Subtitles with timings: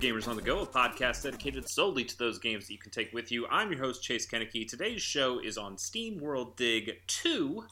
[0.00, 3.12] Gamers on the Go, a podcast dedicated solely to those games that you can take
[3.12, 3.46] with you.
[3.48, 4.66] I'm your host, Chase Kennecke.
[4.66, 7.64] Today's show is on Steam World Dig 2,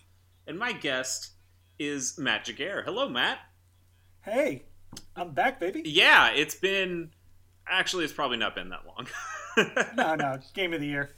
[0.46, 1.30] and my guest
[1.78, 2.82] is Matt Jaguar.
[2.82, 3.38] Hello, Matt.
[4.20, 4.64] Hey,
[5.16, 5.82] I'm back, baby.
[5.86, 7.12] Yeah, it's been.
[7.66, 9.06] Actually, it's probably not been that long.
[9.96, 11.10] no, no, game of the year.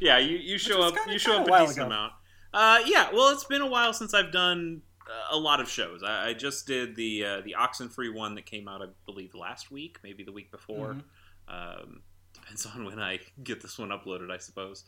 [0.00, 0.94] Yeah, you, you show up.
[0.94, 1.86] kinda- you show up a decent ago.
[1.86, 2.12] amount.
[2.54, 4.82] Uh, yeah, well, it's been a while since I've done
[5.30, 6.02] a lot of shows.
[6.02, 9.70] I, I just did the uh, the Oxenfree one that came out, I believe, last
[9.70, 10.94] week, maybe the week before.
[11.48, 11.82] Mhm.
[11.82, 12.02] Um,
[12.32, 14.84] depends on when I get this one uploaded, I suppose.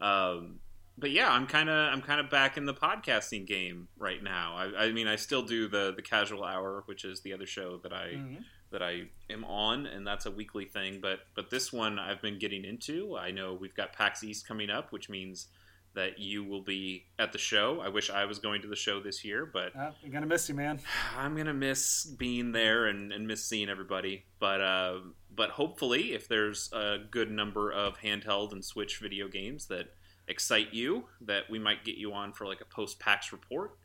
[0.00, 0.60] Um,
[0.96, 4.54] but yeah, I'm kind of I'm kind of back in the podcasting game right now.
[4.56, 7.78] I, I mean, I still do the the Casual Hour, which is the other show
[7.78, 8.44] that I Mhm.
[8.70, 11.00] that I am on, and that's a weekly thing.
[11.00, 13.16] But but this one I've been getting into.
[13.16, 15.48] I know we've got PAX East coming up, which means
[15.94, 17.80] that you will be at the show.
[17.80, 20.48] I wish I was going to the show this year, but Uh, we're gonna miss
[20.48, 20.80] you, man.
[21.16, 24.24] I'm gonna miss being there and, and miss seeing everybody.
[24.38, 29.66] But uh, but hopefully, if there's a good number of handheld and Switch video games
[29.66, 29.86] that
[30.26, 33.78] excite you, that we might get you on for like a post PAX report.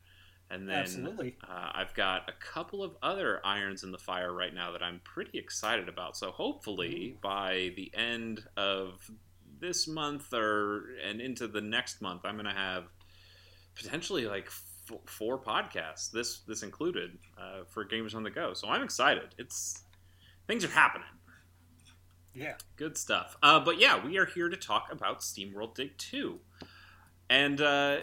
[0.52, 1.38] And then Absolutely.
[1.48, 5.00] uh, I've got a couple of other irons in the fire right now that I'm
[5.04, 6.18] pretty excited about.
[6.18, 9.12] So hopefully by the end of
[9.60, 12.86] this month or and into the next month, I'm gonna have
[13.76, 18.54] potentially like f- four podcasts, this this included, uh, for Gamers on the Go.
[18.54, 19.36] So I'm excited.
[19.38, 19.84] It's
[20.48, 21.08] things are happening.
[22.34, 22.54] Yeah.
[22.76, 23.38] Good stuff.
[23.42, 26.40] Uh, but yeah, we are here to talk about SteamWorld Dig 2.
[27.30, 27.98] And uh,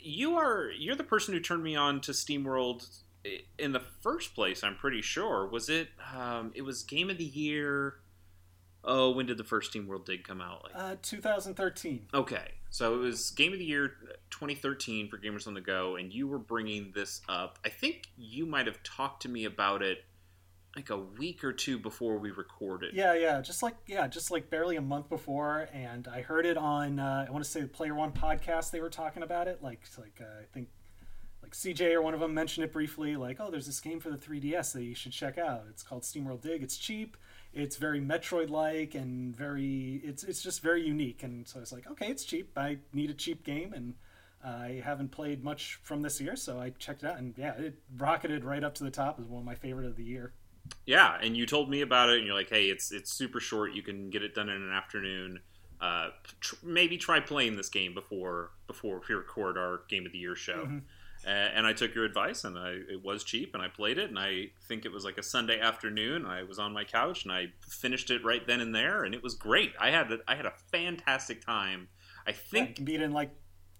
[0.00, 2.86] you are you're the person who turned me on to SteamWorld
[3.58, 5.46] in the first place, I'm pretty sure.
[5.46, 7.96] Was it um, it was game of the year
[8.84, 10.64] Oh, when did the first SteamWorld Dig come out?
[10.64, 12.06] Like Uh, 2013.
[12.14, 13.88] Okay, so it was Game of the Year
[14.30, 17.58] 2013 for Gamers on the Go, and you were bringing this up.
[17.64, 20.04] I think you might have talked to me about it
[20.76, 22.94] like a week or two before we recorded.
[22.94, 26.56] Yeah, yeah, just like yeah, just like barely a month before, and I heard it
[26.56, 28.70] on uh, I want to say the Player One podcast.
[28.70, 30.68] They were talking about it, like like uh, I think
[31.42, 33.16] like CJ or one of them mentioned it briefly.
[33.16, 35.64] Like, oh, there's this game for the 3DS that you should check out.
[35.70, 36.62] It's called SteamWorld Dig.
[36.62, 37.16] It's cheap.
[37.52, 41.22] It's very Metroid-like and very it's it's just very unique.
[41.22, 42.56] And so I was like, okay, it's cheap.
[42.56, 43.94] I need a cheap game, and
[44.44, 47.74] I haven't played much from this year, so I checked it out, and yeah, it
[47.96, 50.32] rocketed right up to the top as one of my favorite of the year.
[50.86, 53.72] Yeah, and you told me about it, and you're like, "Hey, it's it's super short.
[53.72, 55.40] You can get it done in an afternoon.
[55.80, 56.10] Uh,
[56.40, 60.36] tr- maybe try playing this game before before we record our Game of the Year
[60.36, 60.82] show." Mhm.
[61.30, 64.18] And I took your advice, and I, it was cheap, and I played it, and
[64.18, 66.24] I think it was like a Sunday afternoon.
[66.24, 69.22] I was on my couch, and I finished it right then and there, and it
[69.22, 69.72] was great.
[69.78, 71.88] I had a, I had a fantastic time.
[72.26, 72.76] I Yeah, think.
[72.76, 73.30] can beat in like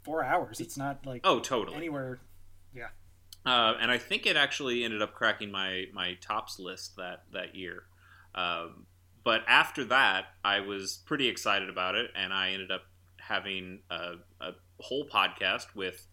[0.04, 0.60] four hours.
[0.60, 1.76] It's not like Oh, totally.
[1.76, 2.20] anywhere.
[2.74, 2.88] Yeah,
[3.46, 7.54] uh, and I think it actually ended up cracking my my tops list that that
[7.54, 7.84] year.
[8.34, 8.86] Um,
[9.24, 12.82] but after that, I was pretty excited about it, and I ended up
[13.18, 14.50] having a, a
[14.80, 16.06] whole podcast with.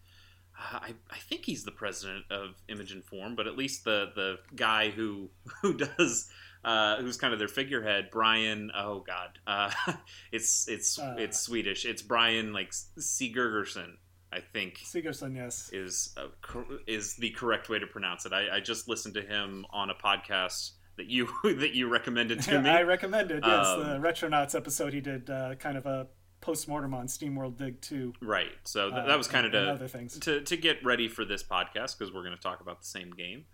[0.58, 4.10] Uh, I, I think he's the president of Image and Form, but at least the
[4.14, 5.30] the guy who
[5.62, 6.28] who does
[6.64, 8.70] uh, who's kind of their figurehead, Brian.
[8.74, 9.70] Oh God, uh,
[10.32, 11.14] it's it's Uh.
[11.18, 11.84] it's Swedish.
[11.84, 12.72] It's Brian like
[13.16, 13.94] Sigurgeirsson,
[14.32, 15.70] I think Sigerson, yes.
[15.72, 18.32] is uh, cor- is the correct way to pronounce it.
[18.32, 22.60] I, I just listened to him on a podcast that you that you recommended to
[22.60, 22.70] me.
[22.70, 23.44] I recommended.
[23.46, 26.06] Yes, Um, the Retronauts episode he did uh, kind of a
[26.46, 28.14] post-mortem on SteamWorld Dig 2.
[28.22, 28.52] right.
[28.64, 30.18] So th- uh, that was kind of to, other things.
[30.20, 33.10] to to get ready for this podcast because we're going to talk about the same
[33.10, 33.44] game.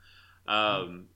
[0.47, 1.07] Um,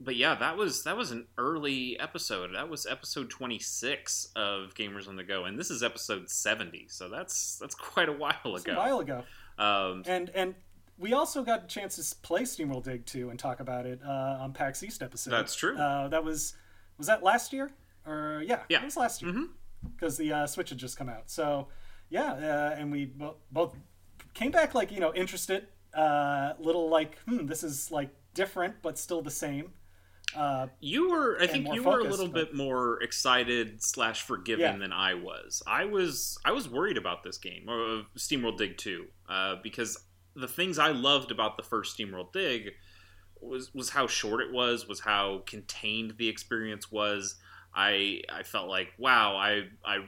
[0.00, 2.50] but yeah, that was that was an early episode.
[2.54, 6.86] That was episode twenty six of Gamers on the Go, and this is episode seventy.
[6.88, 8.74] So that's that's quite a while It's ago.
[8.74, 9.22] a while ago.
[9.58, 10.54] Um, And and
[10.98, 14.38] we also got a chance to play SteamWorld Dig 2 and talk about it uh,
[14.40, 15.30] on PAX East episode.
[15.30, 15.76] That's true.
[15.76, 16.54] Uh, that was
[16.98, 17.70] was that last year?
[18.06, 18.80] Or yeah, Yeah.
[18.82, 19.48] it was last year Mhm.
[19.96, 21.30] Because the uh, Switch had just come out.
[21.30, 21.68] So
[22.10, 23.76] yeah, uh, and we bo- both
[24.34, 28.98] came back like you know interested, uh, little like hmm, this is like different but
[28.98, 29.72] still the same.
[30.34, 34.64] Uh, You were, I think, you were a little but- bit more excited slash forgiving
[34.64, 34.76] Yeah.
[34.78, 35.62] than I was.
[35.64, 39.96] I was, I was worried about this game, or uh, SteamWorld Dig Two, uh, because
[40.34, 42.70] the things I loved about the first SteamWorld Dig
[43.40, 47.36] was was how short it was, was how contained the experience was.
[47.74, 50.04] I I felt like, wow, I I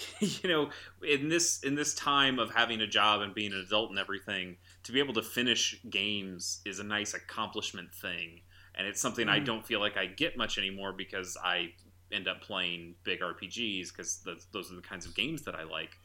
[0.20, 0.70] you know,
[1.06, 4.56] in this in this time of having a job and being an adult and everything,
[4.84, 8.40] to be able to finish games is a nice accomplishment thing,
[8.74, 9.44] and it's something I Mhm.
[9.44, 11.74] don't feel like I get much anymore because I
[12.10, 14.22] end up playing big RPGs because
[14.52, 15.96] those are the kinds of games that I like,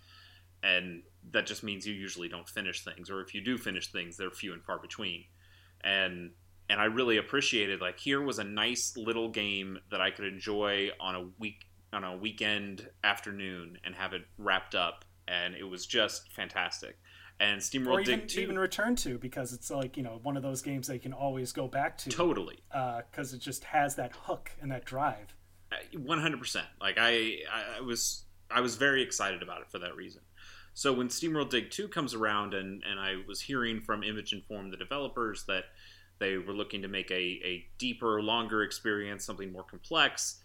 [0.64, 4.18] and that just means you usually don't finish things, or if you do finish things,
[4.18, 5.26] they're few and far between.
[5.82, 6.32] And
[6.70, 10.90] and I really appreciated like here was a nice little game that I could enjoy
[11.00, 15.86] on a week on a weekend afternoon and have it wrapped up, and it was
[15.86, 16.98] just fantastic.
[17.40, 20.44] And SteamWorld even, Dig 2 even return to because it's like you know one of
[20.44, 24.12] those games they can always go back to totally uh, because it just has that
[24.14, 25.36] hook and that drive.
[25.72, 26.66] Uh, one hundred percent.
[26.82, 27.40] Like I,
[27.78, 30.22] I was, I was very excited about it for that reason.
[30.74, 34.44] So when SteamWorld Dig Two comes around, and and I was hearing from Image and
[34.44, 35.66] Form, the developers, that
[36.20, 40.42] they were looking to make a, a deeper, longer experience, something more complex.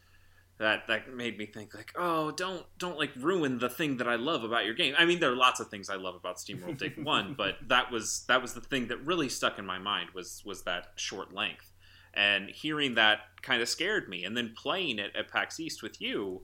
[0.58, 4.14] That that made me think like, oh, don't don't like ruin the thing that I
[4.14, 4.94] love about your game.
[4.96, 7.90] I mean, there are lots of things I love about SteamWorld Dig One, but that
[7.90, 11.32] was that was the thing that really stuck in my mind was was that short
[11.32, 11.72] length
[12.14, 14.24] and hearing that kind of scared me.
[14.24, 16.42] And then playing it at PAX East with you,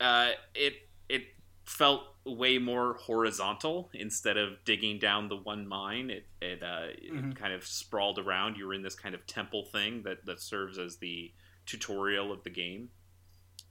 [0.00, 0.74] uh, it
[1.08, 1.22] it
[1.64, 6.10] felt way more horizontal instead of digging down the one mine.
[6.10, 7.30] It it, uh, mm-hmm.
[7.30, 8.56] it kind of sprawled around.
[8.56, 11.32] You were in this kind of temple thing that that serves as the
[11.66, 12.90] tutorial of the game.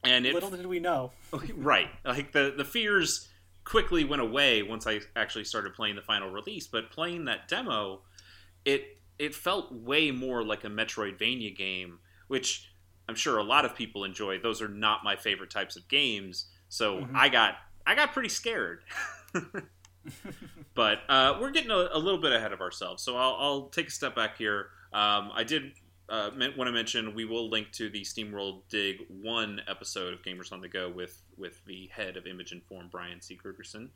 [0.04, 1.12] And it, little did we know,
[1.56, 1.90] right?
[2.04, 3.30] Like the the fears
[3.64, 6.68] quickly went away once I actually started playing the final release.
[6.68, 8.02] But playing that demo,
[8.66, 12.74] it it felt way more like a Metroidvania game, which
[13.08, 14.40] I'm sure a lot of people enjoy.
[14.40, 17.16] Those are not my favorite types of games, so mm-hmm.
[17.16, 17.56] I got
[17.86, 18.84] I got pretty scared.
[20.74, 23.88] but uh, we're getting a, a, little bit ahead of ourselves, so I'll, I'll take
[23.88, 24.68] a step back here.
[24.94, 25.74] Um, I did
[26.10, 30.52] uh, want to mention we will link to the SteamWorld Dig one episode of Gamers
[30.52, 33.38] on the Go with with the head of Image and Form, Brian C.
[33.38, 33.90] Krugerson,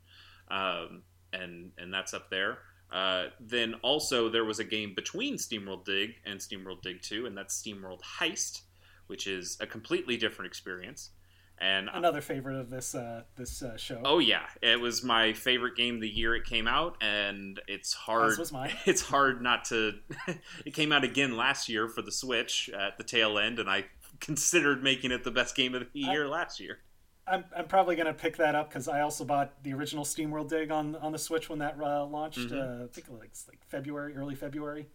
[0.48, 1.02] um,
[1.32, 2.58] and and that's up there.
[2.90, 7.36] Uh, then also there was a game between SteamWorld Dig and SteamWorld Dig 2, and
[7.36, 8.62] that's SteamWorld Heist,
[9.08, 11.10] which is a completely different experience.
[11.58, 14.02] And another favorite of this uh, this uh, show.
[14.04, 18.32] Oh yeah, it was my favorite game the year it came out, and it's hard.
[18.32, 18.74] As was mine.
[18.84, 19.94] It's hard not to.
[20.66, 23.86] it came out again last year for the Switch at the tail end, and I
[24.20, 26.80] considered making it the best game of the year I, last year.
[27.26, 30.70] I'm, I'm probably gonna pick that up because I also bought the original SteamWorld Dig
[30.70, 32.38] on on the Switch when that uh, launched.
[32.38, 32.82] Mm-hmm.
[32.82, 34.88] Uh, I think like like February, early February,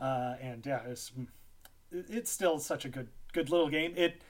[0.00, 1.12] uh, and yeah, it's
[1.92, 3.92] it's still such a good good little game.
[3.96, 4.22] It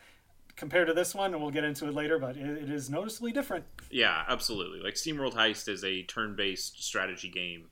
[0.57, 3.33] compared to this one, and we'll get into it later, but it, it is noticeably
[3.33, 3.65] different.
[3.91, 4.81] Yeah, absolutely.
[4.81, 7.69] Like SteamWorld Heist is a turn-based strategy game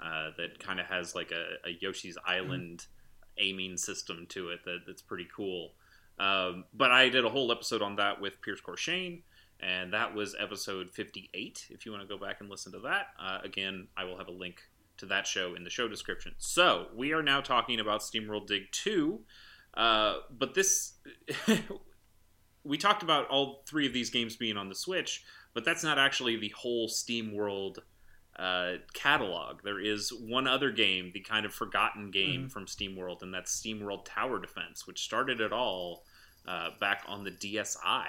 [0.00, 3.44] uh, that kind of has like a, a Yoshi's Island mm-hmm.
[3.44, 5.72] aiming system to it that, that's pretty cool.
[6.18, 9.22] Um, but I did a whole episode on that with Pierce Corshane,
[9.60, 11.66] and that was episode 58.
[11.70, 14.28] If you want to go back and listen to that, uh, again, I will have
[14.28, 14.62] a link
[14.98, 16.34] to that show in the show description.
[16.38, 19.20] So we are now talking about SteamWorld Dig 2,
[19.74, 20.94] uh, but this.
[22.68, 25.24] we talked about all three of these games being on the Switch,
[25.54, 27.78] but that's not actually the whole SteamWorld
[28.38, 29.62] uh, catalog.
[29.64, 32.48] There is one other game, the kind of forgotten game mm-hmm.
[32.48, 36.04] from SteamWorld, and that's Steam World Tower Defense, which started it all
[36.46, 38.04] uh, back on the DSi.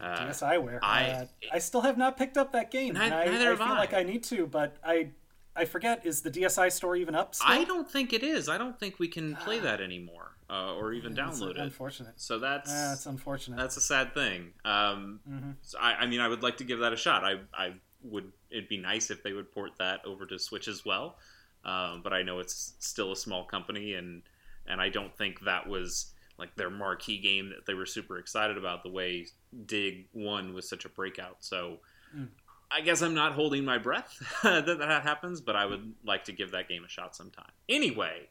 [0.00, 0.80] Uh, DSiWare.
[0.82, 2.94] I uh, I still have not picked up that game.
[2.94, 3.78] Neither, I, neither I feel I.
[3.78, 5.10] like I need to, but I
[5.54, 6.04] I forget.
[6.04, 7.36] Is the DSi store even up?
[7.36, 7.46] Still?
[7.48, 8.48] I don't think it is.
[8.48, 11.58] I don't think we can play that anymore, uh, or even yeah, download it.
[11.58, 12.14] Unfortunate.
[12.16, 13.56] So that's that's unfortunate.
[13.56, 14.52] That's a sad thing.
[14.64, 15.50] Um, mm-hmm.
[15.62, 17.24] so I, I mean, I would like to give that a shot.
[17.24, 18.30] I I would.
[18.50, 21.16] It'd be nice if they would port that over to Switch as well.
[21.64, 24.22] Um, but I know it's still a small company, and
[24.66, 28.58] and I don't think that was like their marquee game that they were super excited
[28.58, 29.26] about the way
[29.66, 31.36] Dig One was such a breakout.
[31.40, 31.78] So
[32.14, 32.28] mm.
[32.70, 36.32] I guess I'm not holding my breath that that happens, but I would like to
[36.32, 37.50] give that game a shot sometime.
[37.68, 38.28] Anyway,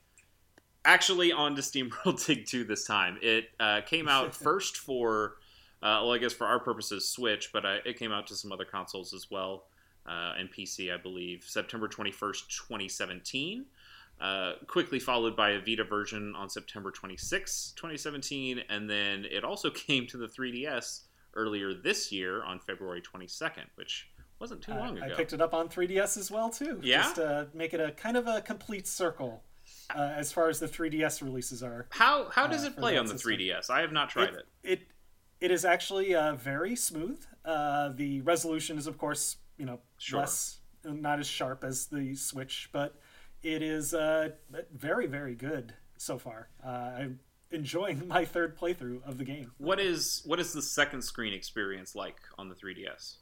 [0.85, 3.17] actually on to SteamWorld Dig 2 this time.
[3.21, 5.35] It uh, came out first for,
[5.81, 8.51] uh, well, I guess for our purposes, Switch, but uh, it came out to some
[8.51, 9.65] other consoles as well,
[10.05, 13.65] uh, and PC, I believe, September 21st, 2017.
[14.21, 19.69] Uh, quickly followed by a Vita version on September 26, 2017, and then it also
[19.71, 21.01] came to the 3DS
[21.35, 24.09] earlier this year on February 22nd, which
[24.39, 25.05] wasn't too long ago.
[25.05, 26.79] I picked it up on 3DS as well too.
[26.83, 29.41] Yeah, just to make it a kind of a complete circle
[29.93, 31.87] uh, as far as the 3DS releases are.
[31.91, 33.33] How how does uh, it play on the system.
[33.33, 33.69] 3DS?
[33.69, 34.45] I have not tried it.
[34.63, 34.81] It it,
[35.39, 37.23] it is actually uh, very smooth.
[37.43, 40.21] Uh, the resolution is of course you know sure.
[40.21, 42.99] less not as sharp as the Switch, but
[43.41, 44.29] it is uh,
[44.73, 46.49] very very good so far.
[46.63, 47.19] Uh, I'm
[47.51, 49.51] enjoying my third playthrough of the game.
[49.57, 53.17] What is what is the second screen experience like on the 3DS?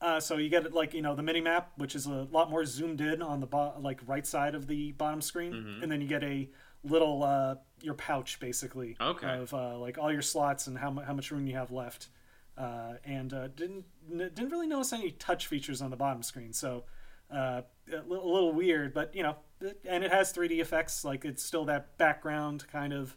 [0.00, 2.64] Uh, so you get like you know the mini map, which is a lot more
[2.64, 5.82] zoomed in on the bo- like right side of the bottom screen, mm-hmm.
[5.82, 6.48] and then you get a
[6.84, 9.38] little uh, your pouch basically okay.
[9.38, 12.08] of uh, like all your slots and how, how much room you have left.
[12.56, 16.52] Uh, and uh, didn't didn't really notice any touch features on the bottom screen.
[16.52, 16.84] So
[17.32, 17.62] uh,
[17.92, 19.36] a little weird, but you know,
[19.84, 21.04] and it has 3D effects.
[21.04, 23.16] Like it's still that background kind of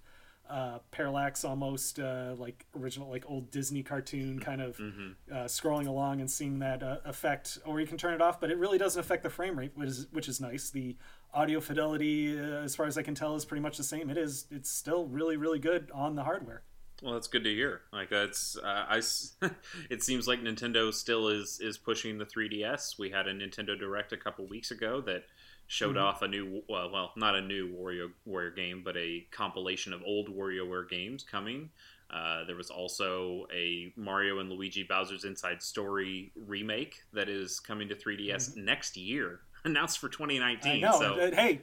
[0.52, 5.12] uh, parallax, almost uh, like original, like old Disney cartoon kind of mm-hmm.
[5.32, 7.58] uh, scrolling along and seeing that uh, effect.
[7.66, 9.88] Or you can turn it off, but it really doesn't affect the frame rate, which
[9.88, 10.70] is which is nice.
[10.70, 10.98] The
[11.34, 14.10] audio fidelity, uh, as far as I can tell, is pretty much the same.
[14.10, 14.46] It is.
[14.52, 16.64] It's still really, really good on the hardware.
[17.02, 17.82] Well, that's good to hear.
[17.94, 18.98] Like that's, uh, I.
[19.90, 23.00] it seems like Nintendo still is is pushing the 3DS.
[23.00, 25.24] We had a Nintendo Direct a couple weeks ago that
[25.72, 26.04] showed mm-hmm.
[26.04, 30.04] off a new, well, well, not a new Wario Warrior game, but a compilation of
[30.06, 31.70] old WarioWare games coming.
[32.10, 37.88] Uh, there was also a Mario and Luigi Bowser's Inside Story remake that is coming
[37.88, 38.66] to 3DS mm-hmm.
[38.66, 40.72] next year, announced for 2019.
[40.84, 41.00] I know.
[41.00, 41.62] So, hey,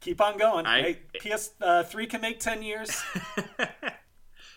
[0.00, 0.64] keep on going.
[0.64, 2.90] I, hey, PS3 uh, can make 10 years.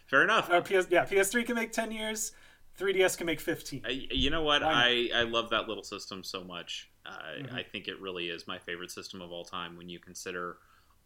[0.08, 0.50] Fair enough.
[0.50, 2.32] Or PS, yeah, PS3 can make 10 years.
[2.80, 3.84] 3DS can make 15.
[3.90, 4.64] you know what?
[4.64, 6.90] I, I love that little system so much.
[7.08, 7.56] Uh, mm-hmm.
[7.56, 10.58] I think it really is my favorite system of all time when you consider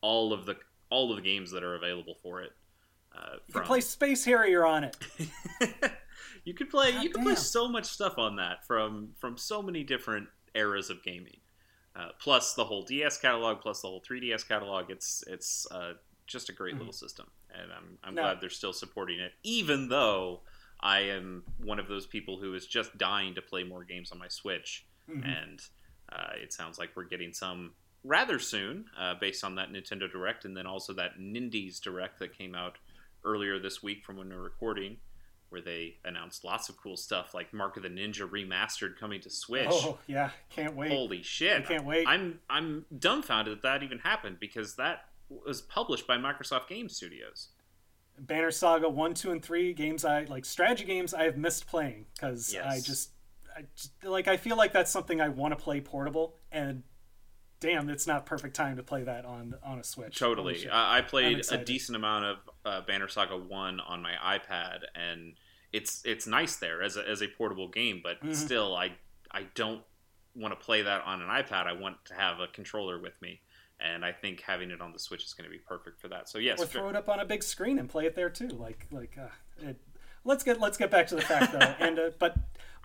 [0.01, 0.57] all of the
[0.89, 2.51] all of the games that are available for it.
[3.15, 4.97] Uh, you can play Space Harrier on it.
[6.43, 9.61] you could play God you can play so much stuff on that from from so
[9.61, 11.37] many different eras of gaming.
[11.93, 14.89] Uh, plus the whole DS catalog, plus the whole 3DS catalog.
[14.89, 15.93] It's it's uh,
[16.25, 16.79] just a great mm.
[16.79, 18.21] little system, and I'm I'm no.
[18.23, 20.41] glad they're still supporting it, even though
[20.79, 24.19] I am one of those people who is just dying to play more games on
[24.19, 25.23] my Switch, mm-hmm.
[25.23, 25.61] and
[26.11, 27.71] uh, it sounds like we're getting some
[28.03, 32.37] rather soon, uh, based on that Nintendo Direct, and then also that Nindies Direct that
[32.37, 32.77] came out
[33.23, 34.97] earlier this week from when we're recording,
[35.49, 39.29] where they announced lots of cool stuff like Mark of the Ninja remastered coming to
[39.29, 39.67] Switch.
[39.69, 40.91] Oh yeah, can't wait!
[40.91, 41.57] Holy shit!
[41.57, 42.07] I can't wait.
[42.07, 45.05] I'm I'm dumbfounded that that even happened because that
[45.45, 47.49] was published by Microsoft Game Studios.
[48.19, 52.05] Banner Saga one, two, and three games I like strategy games I have missed playing
[52.13, 52.65] because yes.
[52.65, 53.11] I just
[53.55, 56.83] I like I feel like that's something I want to play portable and
[57.59, 60.17] damn it's not perfect time to play that on on a Switch.
[60.17, 64.79] Totally, I, I played a decent amount of uh, Banner Saga one on my iPad
[64.95, 65.33] and
[65.71, 68.33] it's it's nice there as a, as a portable game, but mm-hmm.
[68.33, 68.93] still I
[69.31, 69.81] I don't
[70.35, 71.67] want to play that on an iPad.
[71.67, 73.41] I want to have a controller with me
[73.81, 76.29] and I think having it on the Switch is going to be perfect for that.
[76.29, 78.49] So yes, or throw it up on a big screen and play it there too.
[78.49, 79.77] Like like uh, it,
[80.23, 82.35] let's get let's get back to the fact though, and uh, but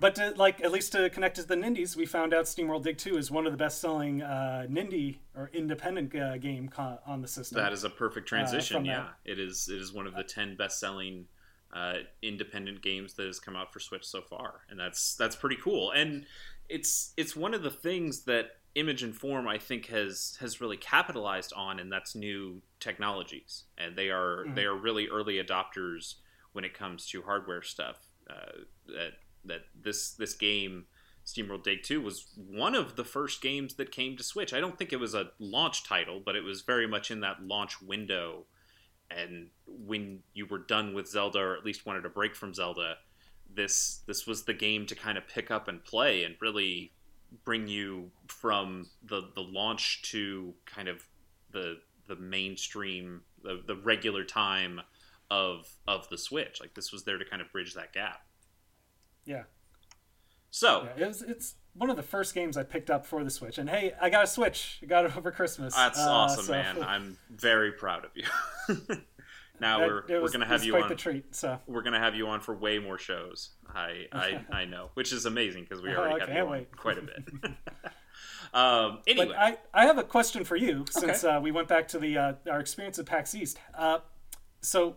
[0.00, 2.99] but to, like at least to connect to the Nindies, we found out SteamWorld Dig
[2.99, 6.71] Two is one of the best selling uh, Nindie or independent uh, game
[7.07, 7.57] on the system.
[7.57, 8.85] That is a perfect uh, transition.
[8.85, 9.33] yeah, that.
[9.33, 11.26] it is it is one of the ten best selling.
[11.75, 15.57] Uh, independent games that has come out for Switch so far, and that's that's pretty
[15.57, 15.90] cool.
[15.90, 16.25] And
[16.69, 20.76] it's it's one of the things that image and form i think has has really
[20.76, 24.55] capitalized on and that's new technologies and they are mm-hmm.
[24.55, 26.16] they are really early adopters
[26.57, 27.99] when it comes to hardware stuff
[28.31, 29.13] uh, that
[29.45, 30.87] that this this game
[31.27, 34.55] SteamWorld Dig 2 was one of the first games that came to Switch.
[34.55, 37.43] I don't think it was a launch title, but it was very much in that
[37.43, 38.47] launch window.
[39.11, 42.95] And when you were done with Zelda, or at least wanted a break from Zelda,
[43.53, 46.93] this this was the game to kind of pick up and play and really
[47.45, 51.05] bring you from the the launch to kind of
[51.53, 54.81] the the mainstream the, the regular time
[55.30, 58.21] of of the switch like this was there to kind of bridge that gap
[59.25, 59.42] yeah
[60.50, 63.30] so yeah, it was, it's one of the first games I picked up for the
[63.30, 64.78] Switch, and hey, I got a Switch.
[64.83, 65.75] I got it over Christmas.
[65.75, 66.52] That's uh, awesome, so.
[66.52, 66.83] man.
[66.87, 68.97] I'm very proud of you.
[69.61, 71.35] now we're was, we're gonna have you on the treat.
[71.35, 73.50] So we're gonna have you on for way more shows.
[73.68, 76.99] I I, I know, which is amazing because we already oh, have you on quite
[76.99, 77.52] a bit.
[78.54, 81.35] um, anyway, but I I have a question for you since okay.
[81.35, 83.59] uh, we went back to the uh, our experience at PAX East.
[83.75, 83.99] Uh,
[84.62, 84.97] so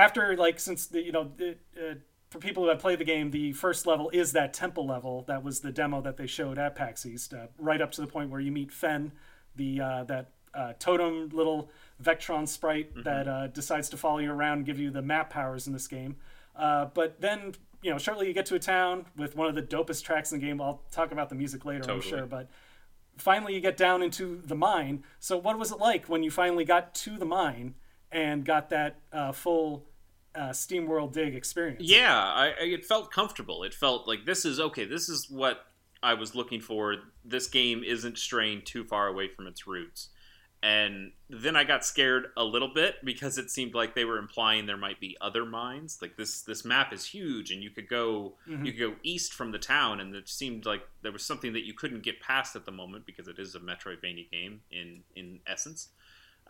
[0.00, 1.94] after like since the you know the, uh,
[2.30, 5.24] for people who have played the game, the first level is that temple level.
[5.28, 8.06] That was the demo that they showed at PAX East, uh, right up to the
[8.06, 9.12] point where you meet Fen,
[9.56, 10.30] the uh, that
[10.78, 11.70] totem little
[12.02, 13.02] Vectron sprite mm-hmm.
[13.02, 15.86] that uh, decides to follow you around and give you the map powers in this
[15.86, 16.16] game.
[16.56, 19.62] Uh, but then, you know, shortly you get to a town with one of the
[19.62, 20.60] dopest tracks in the game.
[20.60, 21.96] I'll talk about the music later, totally.
[21.96, 22.26] I'm sure.
[22.26, 22.48] But
[23.16, 25.04] finally, you get down into the mine.
[25.18, 27.74] So, what was it like when you finally got to the mine
[28.10, 29.84] and got that uh, full
[30.34, 31.82] uh, Steam World Dig experience?
[31.82, 33.62] Yeah, I, I, it felt comfortable.
[33.62, 34.84] It felt like this is okay.
[34.84, 35.66] This is what
[36.02, 36.96] I was looking for.
[37.24, 40.10] This game isn't straying too far away from its roots
[40.62, 44.66] and then I got scared a little bit because it seemed like they were implying
[44.66, 45.98] there might be other mines.
[46.02, 48.64] Like this this map is huge, and you could go mm-hmm.
[48.64, 51.64] you could go east from the town, and it seemed like there was something that
[51.64, 55.40] you couldn't get past at the moment because it is a Metroidvania game in in
[55.46, 55.88] essence.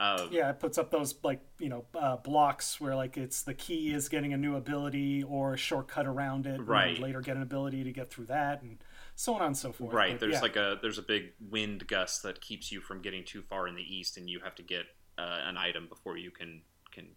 [0.00, 3.52] Uh, yeah, it puts up those like you know uh, blocks where like it's the
[3.52, 6.94] key is getting a new ability or a shortcut around it, Right.
[6.94, 8.82] And later get an ability to get through that, and
[9.14, 9.92] so on and so forth.
[9.92, 10.12] Right.
[10.12, 10.40] But, There's yeah.
[10.40, 13.74] like a there's a big wind gust that keeps you from getting too far in
[13.74, 14.86] the east, and you have to get
[15.18, 17.08] uh, an item before you can can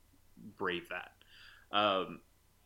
[0.57, 1.11] brave that.
[1.71, 2.19] Um,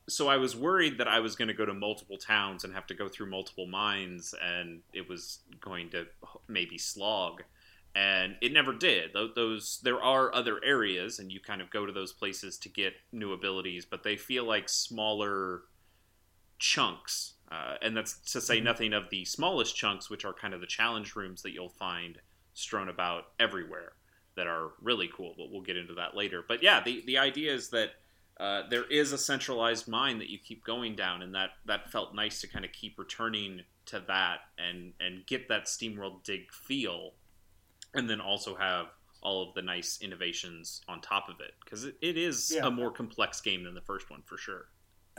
[0.09, 2.87] so I was worried that I was going to go to multiple towns and have
[2.87, 6.07] to go through multiple mines, and it was going to
[6.47, 7.43] maybe slog.
[7.97, 9.15] And it never did.
[9.35, 12.93] Those there are other areas, and you kind of go to those places to get
[13.11, 15.63] new abilities, but they feel like smaller
[16.59, 17.33] chunks.
[17.51, 18.63] Uh, and that's to say Mhm.
[18.63, 22.21] nothing of the smallest chunks, which are kind of the challenge rooms that you'll find
[22.53, 23.93] strewn about everywhere
[24.35, 25.33] that are really cool.
[25.35, 26.43] But we'll get into that later.
[26.47, 27.93] But yeah, the, the idea is that
[28.39, 32.13] uh, there is a centralized mine that you keep going down, and that, that felt
[32.13, 37.15] nice to kind of keep returning to that and, and get that SteamWorld Dig feel,
[37.97, 38.87] and then also have
[39.21, 42.67] all of the nice innovations on top of it because it, it is Yeah.
[42.67, 44.67] a more complex game than the first one for sure.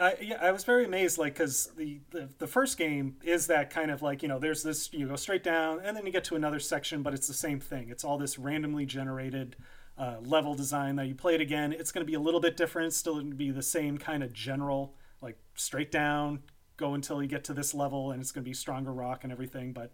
[0.01, 3.69] I, yeah, I was very amazed, like, because the, the the first game is that
[3.71, 6.23] kind of like you know, there's this you go straight down, and then you get
[6.25, 7.89] to another section, but it's the same thing.
[7.91, 9.57] It's all this randomly generated
[9.99, 11.73] uh, level design that you play it again.
[11.73, 14.23] It's going to be a little bit different, still going to be the same kind
[14.23, 16.45] of general, like straight down,
[16.77, 19.33] go until you get to this level, and it's going to be stronger rock and
[19.33, 19.73] everything.
[19.73, 19.93] But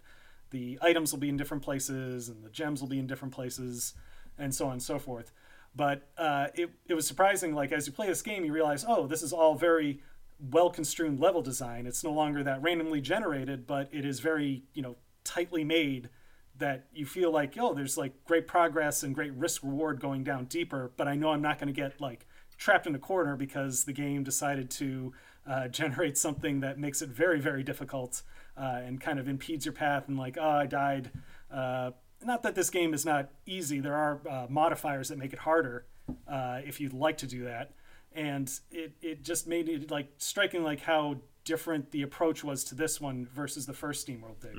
[0.50, 3.94] the items will be in different places, and the gems will be in different places,
[4.38, 5.32] and so on and so forth.
[5.76, 9.06] But uh, it, it was surprising, like, as you play this game, you realize, oh,
[9.06, 10.00] this is all very
[10.50, 11.86] well construed level design.
[11.86, 16.10] It's no longer that randomly generated, but it is very, you know, tightly made
[16.58, 20.44] that you feel like, oh, there's like great progress and great risk reward going down
[20.44, 23.84] deeper, but I know I'm not going to get like trapped in a corner because
[23.84, 25.12] the game decided to
[25.46, 28.22] uh, generate something that makes it very, very difficult
[28.56, 31.10] uh, and kind of impedes your path and like, oh, I died.
[31.50, 33.80] Uh, not that this game is not easy.
[33.80, 35.86] There are uh, modifiers that make it harder
[36.28, 37.72] uh, if you'd like to do that,
[38.12, 42.74] and it it just made it like striking like how different the approach was to
[42.74, 44.56] this one versus the first SteamWorld Dig.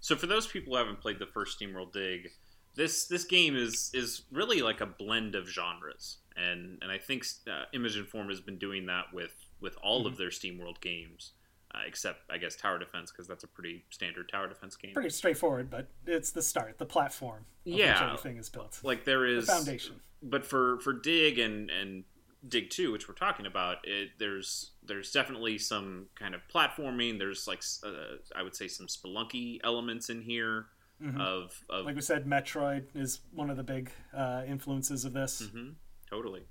[0.00, 2.30] So for those people who haven't played the first SteamWorld Dig,
[2.74, 7.24] this this game is is really like a blend of genres, and and I think
[7.50, 11.32] uh, Image and Form has been doing that with with all of their SteamWorld games,
[11.74, 14.92] uh, except I guess Tower Defense because that's a pretty standard Tower Defense game.
[14.94, 17.44] Pretty straightforward, but it's the start, the platform.
[17.64, 17.92] Yeah.
[17.92, 18.80] which everything is built.
[18.82, 20.00] Like there is The foundation.
[20.22, 22.04] but for for Dig and and
[22.48, 27.18] Dig Two, which we're talking about, it, there's there's definitely some kind of platforming.
[27.18, 30.66] There's like uh, I would say some spelunky elements in here
[31.02, 31.20] Mhm.
[31.20, 35.40] of of Like we said, Metroid is one of the big uh, influences of this.
[35.52, 35.70] hmm
[36.08, 36.42] totally.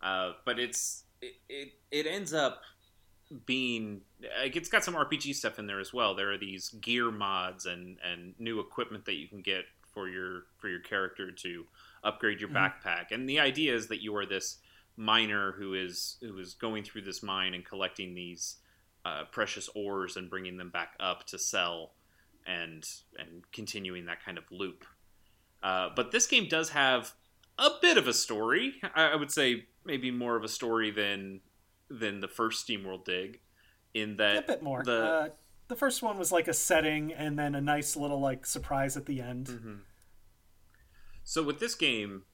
[0.00, 2.60] Uh, but it's it, it it ends up
[3.46, 4.02] being
[4.40, 6.14] like it's got some RPG stuff in there as well.
[6.14, 10.44] There are these gear mods and and new equipment that you can get for your
[10.58, 11.66] for your character to
[12.04, 12.54] upgrade your Mhm.
[12.82, 13.10] backpack.
[13.10, 14.58] And the idea is that you are this
[14.96, 18.56] miner who is who is going through this mine and collecting these
[19.04, 21.94] uh, precious ores and bringing them back up to sell
[22.46, 22.84] and
[23.18, 24.84] and continuing that kind of loop.
[25.62, 27.12] Uh, but this game does have
[27.58, 28.80] a bit of a story.
[28.94, 31.40] I, I would say maybe more of a story than
[32.00, 33.40] than the first SteamWorld Dig,
[33.94, 34.82] in that a bit more.
[34.84, 35.28] the- uh,
[35.68, 39.06] the first one was like a setting and then a nice little like surprise at
[39.06, 39.46] the end.
[39.46, 39.80] Mhm.
[41.24, 42.24] So with this game,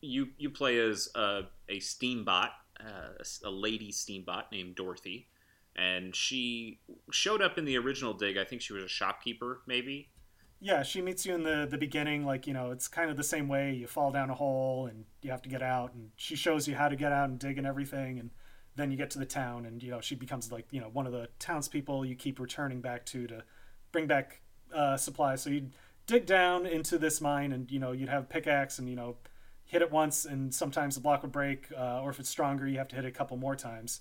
[0.00, 3.08] you you play as a, a Steambot, uh,
[3.44, 5.28] a lady Steambot named Dorothy,
[5.76, 8.36] and she showed up in the original Dig.
[8.38, 10.10] I think she was a shopkeeper, maybe.
[10.60, 12.24] Yeah, she meets you in the the beginning.
[12.24, 13.74] Like you know, it's kind of the same way.
[13.74, 16.74] You fall down a hole and you have to get out, and she shows you
[16.76, 18.18] how to get out and dig and everything.
[18.20, 18.30] And
[18.78, 21.06] then you get to the town, and you know she becomes like you know one
[21.06, 23.42] of the townspeople you keep returning back to to
[23.92, 24.40] bring back
[24.74, 25.42] uh, supplies.
[25.42, 25.72] So you'd
[26.06, 29.16] dig down into this mine, and you know you'd have pickaxe, and you know
[29.64, 32.78] hit it once, and sometimes the block would break, uh, or if it's stronger, you
[32.78, 34.00] have to hit it a couple more times.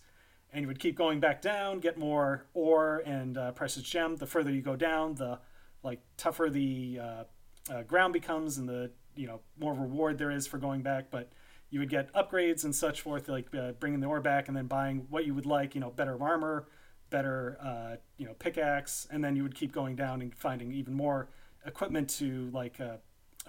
[0.54, 4.16] And you would keep going back down, get more ore and uh, precious gem.
[4.16, 5.40] The further you go down, the
[5.84, 7.24] like tougher the uh,
[7.70, 11.32] uh, ground becomes and the you know more reward there is for going back but
[11.70, 14.68] you would get upgrades and such forth like uh, bringing the ore back and then
[14.68, 16.68] buying what you would like you know better armor
[17.10, 20.94] better uh, you know pickaxe and then you would keep going down and finding even
[20.94, 21.30] more
[21.66, 22.98] equipment to like uh,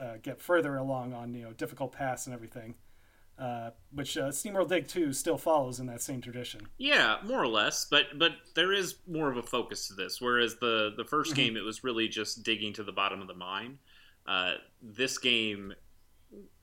[0.01, 2.75] uh, get further along on you know difficult paths and everything
[3.39, 6.61] uh, which uh, SteamWorld Dig 2 still follows in that same tradition.
[6.77, 10.21] Yeah, more or less, but but there is more of a focus to this.
[10.21, 11.37] Whereas the the 1st Mhm.
[11.37, 13.79] game, it was really just digging to the bottom of the mine.
[14.27, 15.73] Uh, this game,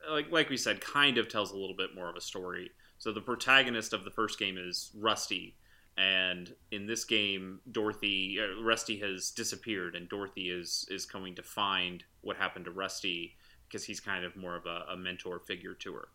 [0.09, 2.71] like like we said, kind of tells a little bit more of a story.
[2.97, 5.55] So the protagonist of the first game is Rusty,
[5.97, 11.43] and in this game, Dorothy, uh, Rusty has disappeared, and Dorothy is is going to
[11.43, 13.35] find what happened to Rusty
[13.67, 16.07] because he's kind of more of a, a mentor figure to her.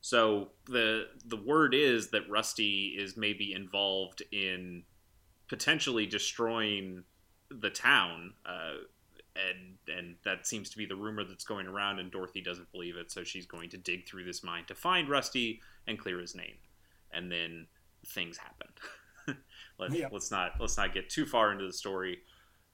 [0.00, 4.84] So the the word is that Rusty is maybe involved in
[5.48, 7.04] potentially destroying
[7.50, 8.74] the town, uh,
[9.50, 11.98] and and that seems to be the rumor that's going around.
[11.98, 15.08] And Dorothy doesn't believe it, so she's going to dig through this mine to find
[15.08, 16.56] Rusty and clear his name,
[17.12, 17.66] and then
[18.06, 18.68] things happen.
[19.78, 20.08] let's Yeah.
[20.12, 22.18] let's not let's not get too far into the story,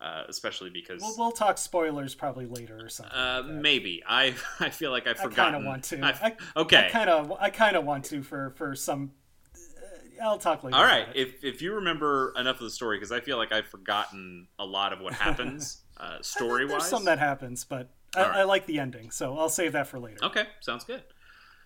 [0.01, 3.15] uh, especially because We'll, we'll talk spoilers probably later or something.
[3.17, 5.41] uh, like maybe I I feel like I've forgotten.
[5.41, 6.05] I kind of want to.
[6.05, 6.87] I've- okay.
[6.87, 9.13] I kind of I kind of want to for for some.
[9.55, 10.77] Uh, I'll talk later.
[10.77, 13.67] All right, if if you remember enough of the story, because I feel like I've
[13.67, 16.89] forgotten a lot of what happens uh, story wise.
[16.89, 18.37] some that happens, but I, right.
[18.39, 20.19] I like the ending, so I'll save that for later.
[20.25, 21.03] Okay, sounds good.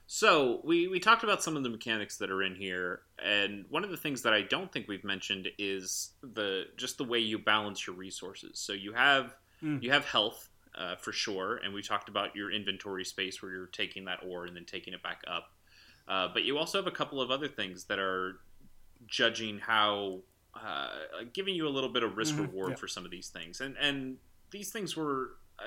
[0.07, 3.83] So we we talked about some of the mechanics that are in here, and one
[3.83, 7.39] of the things that I don't think we've mentioned is the just the way you
[7.39, 8.61] balance your resources.
[8.61, 9.83] So you have Mm.
[9.83, 13.67] you have health uh, for sure, and we talked about your inventory space where you're
[13.69, 15.51] taking that ore and then taking it back up.
[16.07, 18.41] Uh, but you also have a couple of other things that are
[19.07, 20.21] judging how
[20.65, 20.89] uh,
[21.33, 22.77] giving you a little bit of risk Mhm, reward yeah.
[22.77, 24.19] for some of these things, and and
[24.51, 25.31] these things were.
[25.59, 25.65] I,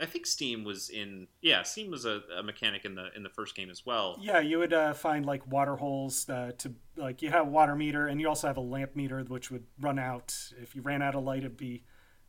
[0.00, 1.26] I- think Steam was in.
[1.42, 4.16] Yeah, Steam was a, a mechanic in the in the first game as well.
[4.20, 7.74] Yeah, you would uh, find like water holes uh, to like you have a water
[7.74, 11.02] meter, and you also have a lamp meter which would run out if you ran
[11.02, 11.38] out of light.
[11.40, 11.82] It'd be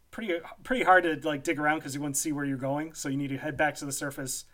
[0.10, 2.96] pretty pretty hard to like dig around because you wouldn't see where you're going.
[2.96, 4.46] So you need to head back to the surface,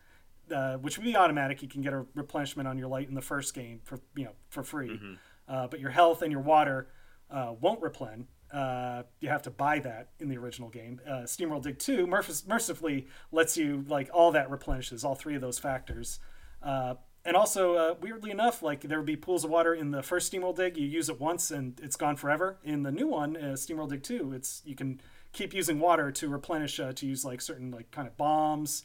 [0.53, 1.61] uh, which would be automatic.
[1.61, 4.33] You can get a replenishment on your light in the first game for you know
[4.49, 5.17] for free, Mhm.
[5.47, 6.89] uh, but your health and your water
[7.29, 8.25] uh, won't replen.
[8.51, 11.01] Uh, you have to buy that in the original game.
[11.05, 15.41] Uh, SteamWorld Dig 2 merc- mercifully lets you like all that replenishes all three of
[15.41, 16.19] those factors.
[16.61, 20.03] Uh, and also, uh, weirdly enough, like there would be pools of water in the
[20.03, 20.77] first SteamWorld Dig.
[20.77, 22.57] You use it once and it's gone forever.
[22.63, 25.01] In the new one, uh, SteamWorld Dig 2, it's you can
[25.33, 28.83] keep using water to replenish uh, to use like certain like kind of bombs,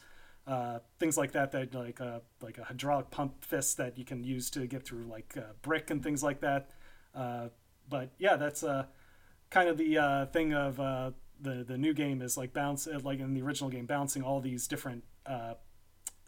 [0.99, 1.51] things like that.
[1.51, 2.01] That like
[2.41, 6.03] like a hydraulic pump fist that you can use to get through like brick and
[6.03, 6.71] things like that.
[7.91, 8.85] But yeah, that's uh,
[9.51, 12.99] kind of the uh, thing of uh, the the new game is like bounce uh,
[13.03, 15.53] like in the original game bouncing all these different uh,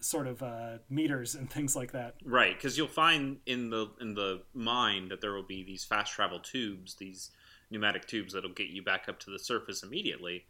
[0.01, 2.15] sort of uh, meters and things like that.
[2.23, 6.11] Right, because you'll find in the in the mine that there will be these fast
[6.11, 7.31] travel tubes, these
[7.71, 10.45] pneumatic tubes that'll get you back up to the surface immediately,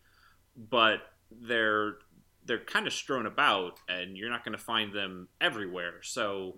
[0.57, 0.99] but
[1.31, 1.97] they're
[2.45, 6.01] they're kind of strewn about, and you're not going to find them everywhere.
[6.01, 6.55] So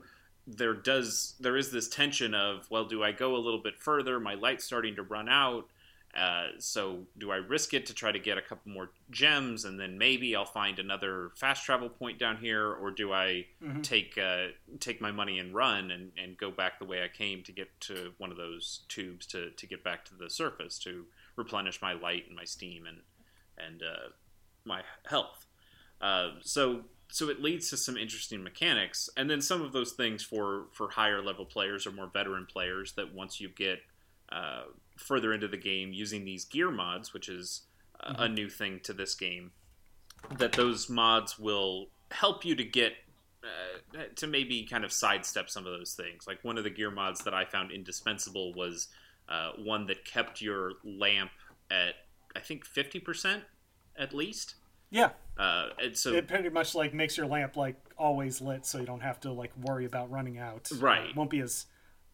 [0.48, 4.20] there does there is this tension of well, do I go a little bit further?
[4.20, 5.70] My light's starting to run out.
[6.16, 9.78] Uh, so do I risk it to try to get a couple more gems, and
[9.78, 13.84] then maybe I'll find another fast travel point down here, or do I Mhm.
[13.84, 14.48] take uh,
[14.80, 17.68] take my money and run and, and go back the way I came to get
[17.82, 21.06] to one of those tubes to, to get back to the surface to
[21.36, 23.02] replenish my light and my steam and
[23.58, 24.10] and uh,
[24.64, 25.48] my health.
[26.00, 30.22] Uh, so so it leads to some interesting mechanics, and then some of those things
[30.22, 33.80] for for higher level players or more veteran players that once you get
[34.34, 34.64] uh,
[34.98, 37.62] further into the game using these gear mods, which is
[38.02, 39.52] a, a new thing to this game,
[40.38, 42.92] that those mods will help you to get
[43.46, 46.28] uh, to maybe kind of sidestep some of those things.
[46.28, 48.90] Like one of the gear mods that I found indispensable was
[49.30, 51.32] uh, one that kept your lamp
[51.72, 51.94] at
[52.36, 53.44] I think fifty percent
[53.96, 54.56] at least.
[54.96, 58.80] Yeah, Uh, and so it pretty much like makes your lamp like always lit, so
[58.80, 60.70] you don't have to like worry about running out.
[60.80, 61.10] Right.
[61.10, 61.66] it won't be as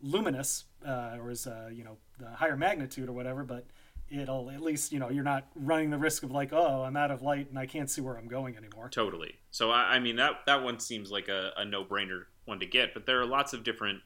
[0.02, 3.68] luminous uh, or as uh, you know the higher magnitude or whatever, but
[4.10, 7.12] it'll at least you know you're not running the risk of like oh I'm out
[7.12, 8.90] of light and I can't see where I'm going anymore.
[8.90, 9.36] Totally.
[9.52, 12.66] So I, I mean that that one seems like a, a no brainer one to
[12.66, 14.00] get, but there are lots of different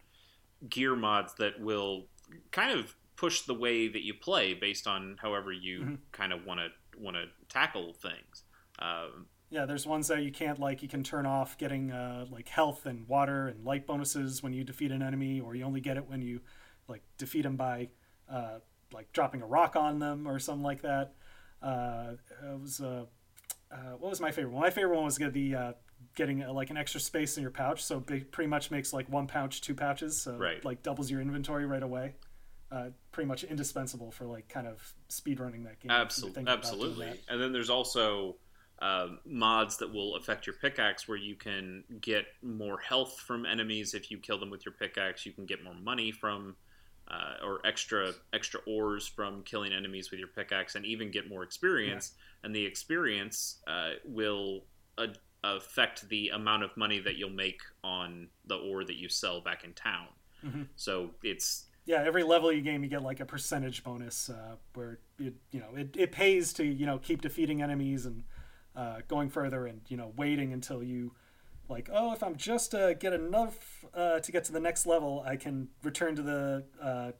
[0.67, 2.07] gear mods that will
[2.51, 5.97] kind of push the way that you play based on however you Mhm.
[6.11, 6.67] kind of want to
[6.99, 8.43] want to tackle things.
[8.79, 10.81] Um, Yeah, there's ones that you can't like.
[10.81, 14.63] You can turn off getting uh, like health and water and light bonuses when you
[14.63, 16.41] defeat an enemy, or you only get it when you
[16.87, 17.89] like defeat them by
[18.29, 18.59] uh,
[18.91, 21.13] like dropping a rock on them or something like that.
[21.61, 23.05] Uh, it was uh,
[23.71, 24.61] uh, what was my favorite one?
[24.61, 25.73] My favorite one was get the uh,
[26.15, 29.07] getting uh, like an extra space in your pouch, so it pretty much makes like
[29.09, 30.63] one pouch two pouches, so Right.
[30.65, 32.15] like doubles your inventory right away.
[32.71, 35.91] Uh, pretty much indispensable for like kind of speed running that game.
[35.91, 37.19] Absolutely, thinking about doing absolutely.
[37.29, 38.35] And then there's also
[38.79, 43.93] um, mods that will affect your pickaxe, where you can get more health from enemies
[43.93, 45.25] if you kill them with your pickaxe.
[45.25, 46.55] You can get more money from,
[47.07, 51.43] uh, or extra extra ores from killing enemies with your pickaxe, and even get more
[51.43, 52.13] experience.
[52.43, 54.65] And the experience uh, will
[54.97, 55.07] uh,
[55.43, 59.63] affect the amount of money that you'll make on the ore that you sell back
[59.63, 60.07] in town.
[60.43, 60.67] Mhm.
[60.75, 64.99] So it's yeah every level you game you get like a percentage bonus uh, where
[65.19, 68.23] it, you know it, it pays to you know keep defeating enemies and
[68.75, 71.11] uh, going further and you know waiting until you
[71.69, 75.23] like oh if i'm just uh, get enough uh, to get to the next level
[75.25, 77.11] i can return to the uh,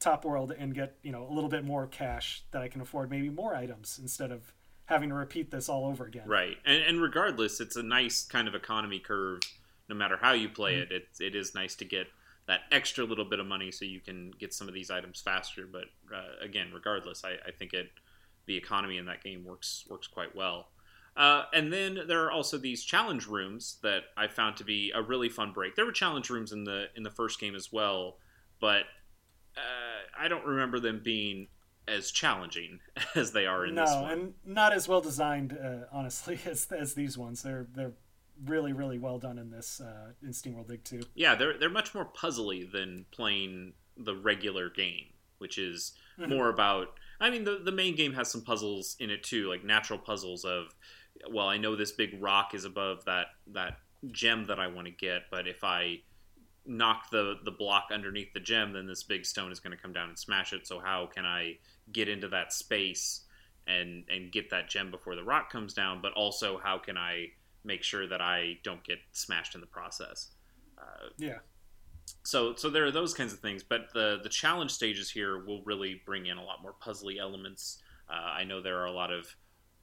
[0.00, 3.10] top world and get you know a little bit more cash that i can afford
[3.10, 4.52] maybe more items instead of
[4.86, 8.48] having to repeat this all over again Right, and, and regardless, it's a nice kind
[8.48, 9.40] of economy curve.
[9.88, 10.92] No matter how you play Mm-hmm.
[10.92, 12.08] it, it, it is nice to get
[12.46, 15.66] that extra little bit of money so you can get some of these items faster.
[15.70, 17.90] But uh, again, regardless, I, I think it
[18.46, 20.66] the economy in that game works works quite well.
[21.16, 25.02] Uh, and then there are also these challenge rooms that I found to be a
[25.02, 25.76] really fun break.
[25.76, 28.16] There were challenge rooms in the in the first game as well,
[28.60, 28.84] but
[29.56, 31.48] uh, I don't remember them being
[31.86, 32.78] as challenging
[33.14, 34.02] as they are in no this one.
[34.04, 37.92] No, and not as well designed uh, honestly as, as these ones they're they're
[38.46, 41.94] really really well done in this uh, in steamworld dig 2 Yeah, they're they're much
[41.94, 45.06] more puzzly than playing the regular game,
[45.38, 46.28] which is Mhm.
[46.28, 46.88] more about.
[47.20, 50.44] I mean, the the main game has some puzzles in it too, like natural puzzles
[50.44, 50.74] of,
[51.30, 53.78] well, I know this big rock is above that that
[54.10, 56.00] gem that I want to get, but if I
[56.64, 59.92] knock the the block underneath the gem, then this big stone is going to come
[59.92, 60.66] down and smash it.
[60.66, 61.58] So how can I
[61.92, 63.22] get into that space
[63.66, 66.00] and and get that gem before the rock comes down?
[66.02, 67.26] But also, how can I
[67.64, 70.28] make sure that I don't get smashed in the process?
[70.78, 71.38] Uh, yeah
[72.24, 75.62] so so there are those kinds of things but the the challenge stages here will
[75.64, 79.12] really bring in a lot more puzzly elements uh, i know there are a lot
[79.12, 79.26] of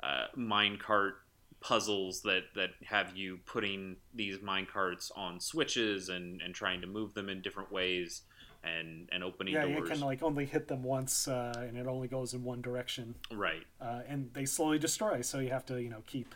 [0.03, 1.13] uh, minecart
[1.61, 7.13] puzzles that that have you putting these minecarts on switches and and trying to move
[7.13, 8.21] them in different ways
[8.63, 9.89] and and opening doors yeah you doors.
[9.89, 13.15] can like only hit them once uh, and it only goes in one direction.
[13.31, 13.65] Right.
[13.81, 16.33] Uh, and they slowly destroy so you have to you know keep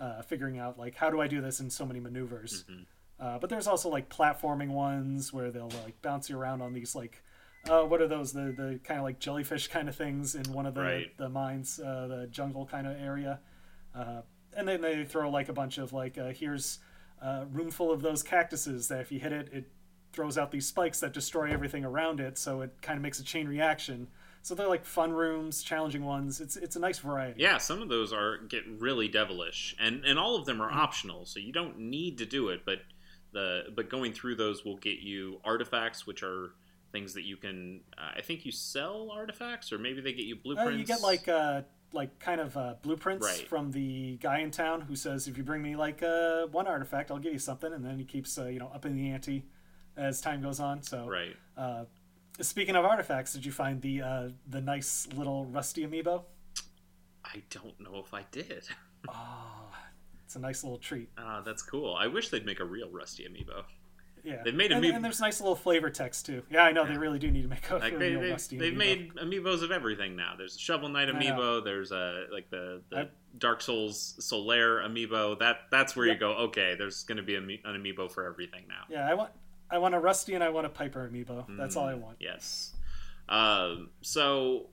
[0.00, 2.64] uh, figuring out like how do i do this in so many maneuvers?
[2.68, 2.84] Mhm.
[3.20, 6.94] uh, but there's also like platforming ones where they'll like bounce you around on these
[6.96, 7.22] like
[7.70, 10.66] uh, what are those the the kind of like jellyfish kind of things in one
[10.66, 11.16] of the Right.
[11.16, 13.38] the mines uh, the jungle kind of area.
[13.94, 14.22] Uh,
[14.56, 16.78] and then they throw like a bunch of like uh, here's
[17.22, 19.64] a room full of those cactuses that if you hit it it
[20.12, 23.24] throws out these spikes that destroy everything around it so it kind of makes a
[23.24, 24.06] chain reaction.
[24.42, 26.40] So they're like fun rooms challenging ones.
[26.40, 27.40] It's it's a nice variety.
[27.40, 31.24] Yeah some of those are get really devilish and and all of them are optional
[31.24, 32.78] so you don't need to do it but
[33.32, 36.50] the but going through those will get you artifacts which are
[36.92, 40.36] things that you can uh, i think you sell artifacts or maybe they get you
[40.36, 41.62] Uh, blueprints you get like uh
[41.94, 43.48] like kind of uh, blueprints Right.
[43.48, 47.10] from the guy in town who says if you bring me like uh, one artifact
[47.10, 49.44] i'll give you something and then he keeps uh, you know upping the ante
[49.96, 50.82] as time goes on.
[50.82, 51.36] So right.
[51.56, 51.84] uh,
[52.40, 56.24] speaking of artifacts did you find the uh, the nice little rusty amiibo?
[57.24, 58.68] I don't know if i did.
[59.08, 59.70] Oh
[60.24, 61.10] it's a nice little treat.
[61.16, 61.94] Uh, that's cool.
[61.94, 63.64] I wish they'd make a real rusty amiibo
[64.24, 64.42] yeah.
[64.44, 66.42] They've made and, amiibo- and there's nice little flavor text too.
[66.50, 68.58] Yeah i know they really do need to make a, like they, real they, rusty
[68.58, 68.76] they've amiibo.
[68.78, 70.34] made amiibos of everything now.
[70.36, 73.08] There's a shovel knight amiibo there's a like the, the I-
[73.38, 75.38] dark souls solaire amiibo.
[75.38, 76.14] That that's where Yep.
[76.14, 78.84] you go okay there's going to be an amiibo for everything now.
[78.88, 79.30] Yeah i want
[79.70, 81.44] i want a rusty and i want a piper amiibo.
[81.58, 82.16] That's all i Mm, want.
[82.20, 82.72] Yes.
[83.28, 84.66] Um, so,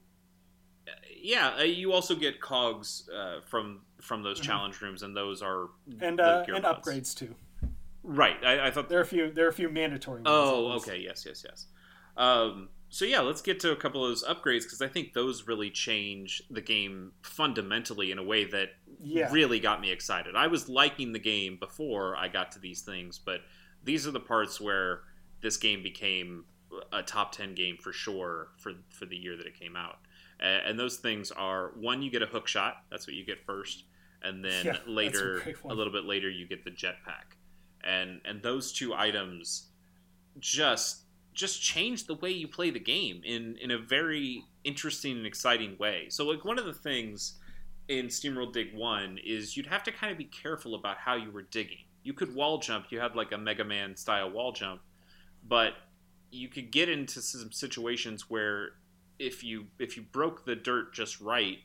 [0.88, 4.44] uh, yeah, uh, you also get cogs uh, from from those Mhm.
[4.44, 5.70] challenge rooms, and those are
[6.02, 6.86] and uh, and mods.
[6.88, 7.34] upgrades too
[8.04, 8.44] Right.
[8.44, 8.90] I, I thought.
[8.90, 11.00] there are a few there are a few mandatory ones Oh, okay.
[11.00, 11.68] Yes, yes, yes.
[12.18, 15.48] Um, so yeah, let's get to a couple of those upgrades because I think those
[15.48, 18.70] really change the game fundamentally in a way that
[19.02, 20.36] yeah really got me excited.
[20.36, 23.42] I was liking the game before I got to these things, but
[23.84, 25.02] these are the parts where
[25.42, 26.46] this game became
[26.92, 30.00] a top 10 game for sure for for the year that it came out.
[30.42, 33.46] Uh, and those things are one you get a hook shot, that's what you get
[33.46, 33.84] first,
[34.24, 37.38] and then Yeah, that's a later a little bit later you get the jetpack.
[37.84, 39.68] And and those two items
[40.40, 41.02] just
[41.34, 45.78] just change the way you play the game in in a very interesting and exciting
[45.78, 46.08] way.
[46.10, 47.40] So like one of the things
[47.88, 51.32] in SteamWorld Dig 1 is you'd have to kind of be careful about how you
[51.32, 51.86] were digging.
[52.04, 54.82] You could wall jump, you had like a Mega Man style wall jump,
[55.48, 55.74] but
[56.32, 58.70] you could get into some situations where
[59.20, 61.60] if you if you broke the dirt just right,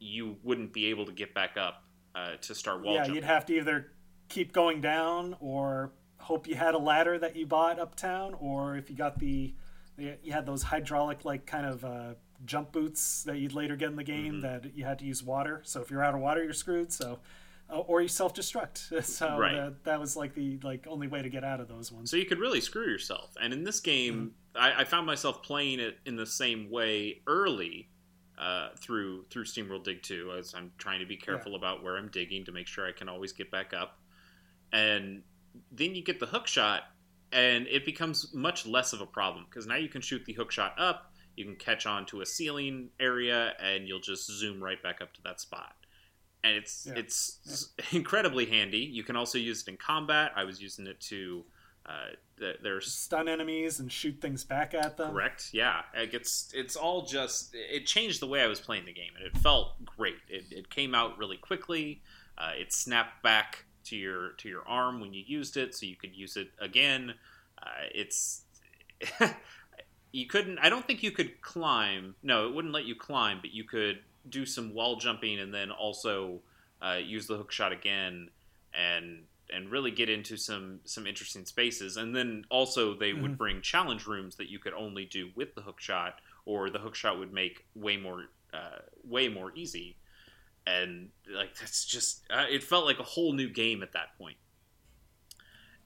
[0.00, 3.14] you wouldn't be able to get back up uh, to start wall yeah jumping.
[3.16, 3.92] you'd have to either
[4.28, 8.90] keep going down or hope you had a ladder that you bought uptown or if
[8.90, 9.54] you got the
[9.96, 12.14] you had those hydraulic like kind of uh,
[12.44, 14.42] jump boots that you'd later get in the game Mhm.
[14.42, 17.18] that you had to use water so if you're out of water you're screwed so
[17.70, 19.54] uh, or you self-destruct so Right.
[19.54, 22.16] that, that was like the like only way to get out of those ones So
[22.16, 23.34] you could really screw yourself.
[23.40, 27.88] And in this game, I, I found myself playing it in the same way early
[28.38, 32.08] uh, through through SteamWorld Dig 2, as I'm trying to be careful about where I'm
[32.08, 33.98] digging to make sure I can always get back up.
[34.72, 35.22] And
[35.72, 36.82] then you get the hook shot,
[37.32, 40.50] and it becomes much less of a problem because now you can shoot the hook
[40.50, 44.82] shot up, you can catch on to a ceiling area, and you'll just zoom right
[44.82, 45.74] back up to that spot.
[46.44, 46.94] and it's Yeah.
[46.96, 48.78] it's incredibly handy.
[48.78, 50.32] You can also use it in combat.
[50.36, 51.44] I was using it to.
[51.84, 52.10] Uh,
[52.62, 55.10] there's Stun enemies and shoot things back at them.
[55.10, 55.48] Correct.
[55.52, 59.12] Yeah, it gets it's all just it changed the way I was playing the game,
[59.16, 60.18] and it felt great.
[60.28, 62.02] It, it came out really quickly.
[62.36, 65.96] Uh, it snapped back to your to your arm when you used it, so you
[65.96, 67.14] could use it again.
[67.62, 68.42] Uh, it's
[70.12, 70.58] you couldn't.
[70.58, 72.14] I don't think you could climb.
[72.22, 75.70] No, it wouldn't let you climb, but you could do some wall jumping and then
[75.70, 76.40] also
[76.82, 78.30] uh, use the hook shot again
[78.74, 81.96] and and really get into some some interesting spaces.
[81.96, 83.38] And then also they would Mhm.
[83.38, 86.94] bring challenge rooms that you could only do with the hook shot, or the hook
[86.94, 89.96] shot would make way more uh, way more easy.
[90.76, 94.36] And like that's just uh, it felt like a whole new game at that point.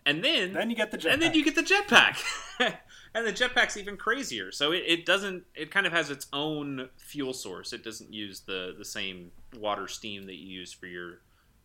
[0.05, 1.13] And then Then you get the jetpack.
[1.13, 2.19] and then you get the jetpack.
[3.15, 4.51] And the jetpack's even crazier.
[4.53, 7.75] So it, it doesn't it kind of has its own fuel source.
[7.75, 11.21] It doesn't use the the same water steam that you use for your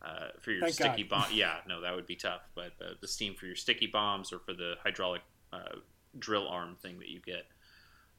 [0.06, 1.10] uh, for your Thank sticky God.
[1.10, 1.26] bomb.
[1.34, 2.42] Yeah no that would be tough.
[2.54, 5.22] But uh, the steam for your sticky bombs or for the hydraulic
[5.54, 5.78] uh,
[6.20, 7.46] drill arm thing that you get.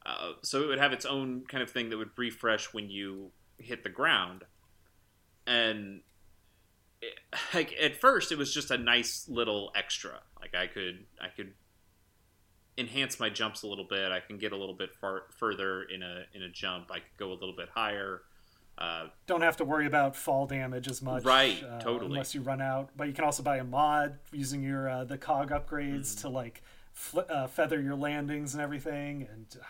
[0.07, 3.31] Uh, so it would have its own kind of thing that would refresh when you
[3.59, 4.45] hit the ground
[5.49, 6.01] and
[7.01, 7.15] it,
[7.55, 11.55] like at first it was just a nice little extra like i could i could
[12.77, 16.03] enhance my jumps a little bit i can get a little bit far further in
[16.03, 18.23] a in a jump i could go a little bit higher
[18.81, 22.13] uh, Don't have to worry about fall damage as much, Right, uh, totally.
[22.13, 25.19] Unless you run out, but you can also buy a mod using your uh, the
[25.19, 26.21] cog upgrades Mm-hmm.
[26.21, 29.27] to like fl- uh, feather your landings and everything.
[29.33, 29.65] And uh,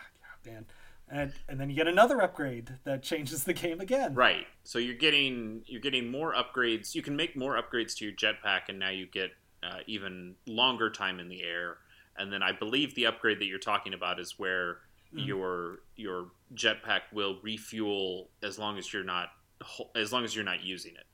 [0.45, 0.65] yeah, man,
[1.11, 4.13] and and then you get another upgrade that changes the game again.
[4.13, 8.13] right so you're getting you're getting more upgrades you can make more upgrades to your
[8.13, 9.31] jetpack and now you get
[9.63, 11.77] uh, even longer time in the air
[12.17, 14.77] and then i believe the upgrade that you're talking about is where
[15.13, 15.25] Mhm.
[15.25, 19.29] your your jetpack will refuel as long as you're not
[19.95, 21.05] as long as you're not using it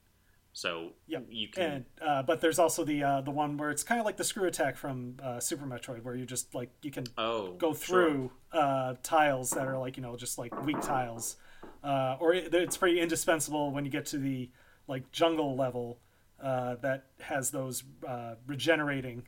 [0.55, 1.25] so Yep.
[1.29, 4.05] you can And uh, but there's also the uh, the one where it's kind of
[4.05, 7.51] like the screw attack from uh, Super Metroid, where you just like you can oh
[7.55, 7.77] go sure.
[8.05, 11.35] through uh, tiles that are like you know just like weak tiles,
[11.83, 14.49] uh, or it, it's pretty indispensable when you get to the
[14.87, 15.99] like jungle level
[16.41, 19.23] uh, that has those uh, regenerating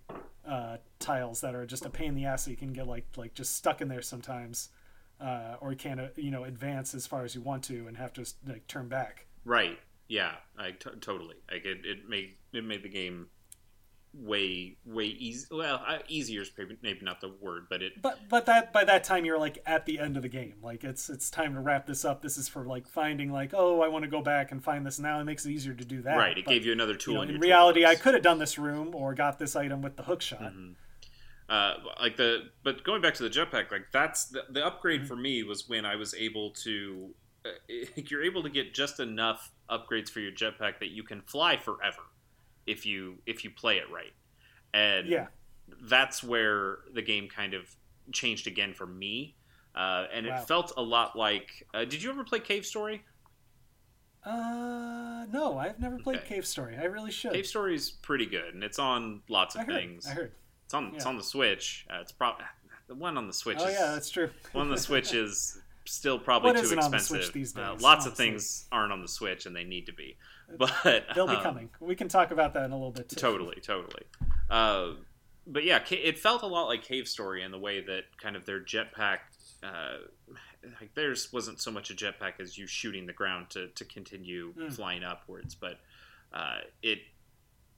[0.47, 2.45] uh, tiles that are just a pain in the ass.
[2.45, 4.69] So you can get like like just stuck in there sometimes,
[5.19, 7.97] uh, or you can't uh, you know advance as far as you want to and
[7.97, 9.25] have to like turn back.
[9.43, 9.77] Right.
[10.07, 10.31] Yeah.
[10.57, 11.35] I t- totally.
[11.51, 13.27] Like it, it made it made the game
[14.13, 15.45] way way easy.
[15.51, 18.83] Well, uh, easier is maybe, maybe not the word, but it But but that by
[18.85, 20.55] that time you're like at the end of the game.
[20.61, 22.21] Like it's it's time to wrap this up.
[22.21, 24.97] This is for like finding like oh I want to go back and find this
[24.97, 25.19] now.
[25.19, 26.17] It makes it easier to do that.
[26.17, 26.37] right.
[26.37, 27.15] It But, gave you another you tool.
[27.15, 30.03] know, in, reality, I could have done this room or got this item with the
[30.03, 30.53] hook shot.
[30.53, 30.75] Mhm.
[31.49, 35.07] Uh, like the but going back to the jetpack, like that's the, the upgrade Mm-hmm.
[35.07, 37.13] for me was when I was able to.
[37.47, 41.57] Uh, you're able to get just enough upgrades for your jetpack that you can fly
[41.57, 42.01] forever
[42.65, 44.13] if you if you play it right,
[44.73, 45.27] and Yeah.
[45.83, 47.73] that's where the game kind of
[48.11, 49.35] changed again for me.
[49.75, 50.41] Uh, and Wow.
[50.41, 51.67] it felt a lot like.
[51.73, 53.03] Uh, did you ever play Cave Story?
[54.25, 56.27] Uh, no, I've never played Okay.
[56.35, 56.75] Cave Story.
[56.77, 57.31] I really should.
[57.33, 59.73] Cave Story is pretty good, and it's on lots of I heard.
[59.75, 60.07] things.
[60.07, 60.31] I heard.
[60.65, 61.85] It's on it's on the Switch.
[61.89, 62.43] Uh, it's probably
[62.87, 63.57] the one on the Switch.
[63.61, 64.29] Oh is, yeah, that's true.
[64.51, 67.23] one on the Switch is still probably What too the expensive.
[67.23, 70.17] Switch Uh, lots of things aren't on the Switch, and they need to be.
[70.57, 71.69] But They'll be um, coming.
[71.79, 73.15] We can talk about that in a little bit too.
[73.17, 74.03] Totally, totally.
[74.49, 74.91] Uh,
[75.45, 78.45] but yeah, it felt a lot like Cave Story in the way that kind of
[78.45, 79.19] their jetpack.
[79.63, 79.97] Uh,
[80.81, 84.53] like theirs wasn't so much a jetpack as you shooting the ground to, to continue
[84.53, 84.73] Mm.
[84.73, 85.79] flying upwards, but
[86.33, 86.99] uh, it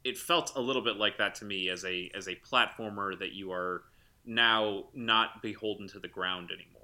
[0.03, 3.31] it felt a little bit like that to me as a as a platformer that
[3.33, 3.83] you are
[4.25, 6.78] now not beholden to the ground anymore,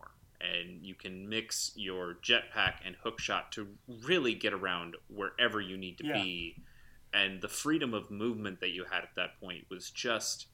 [0.54, 3.68] and you can mix your jetpack and hookshot to
[4.04, 6.14] really get around wherever you need to Yeah.
[6.14, 6.58] be,
[7.14, 10.48] and the freedom of movement that you had at that point was just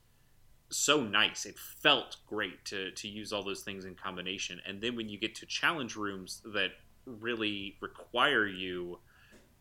[0.70, 1.46] so nice.
[1.46, 5.20] It felt great to to use all those things in combination, and then when you
[5.20, 6.72] get to challenge rooms that
[7.06, 9.00] really require you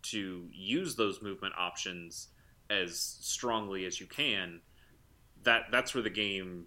[0.03, 2.29] to use those movement options
[2.71, 4.61] as strongly as you can
[5.43, 6.67] that that's where the game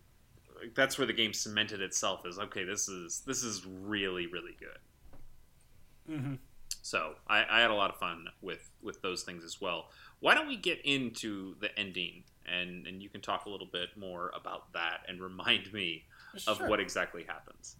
[0.75, 6.15] that's where the game cemented itself as okay this is this is really really good.
[6.15, 6.35] Hmm
[6.83, 9.89] so I, I had a lot of fun with with those things as well.
[10.19, 13.89] Why don't we get into the ending and and you can talk a little bit
[13.97, 16.03] more about that and remind me
[16.45, 17.77] of what exactly happens.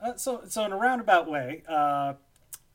[0.00, 2.14] Uh, so, so in a roundabout way, uh,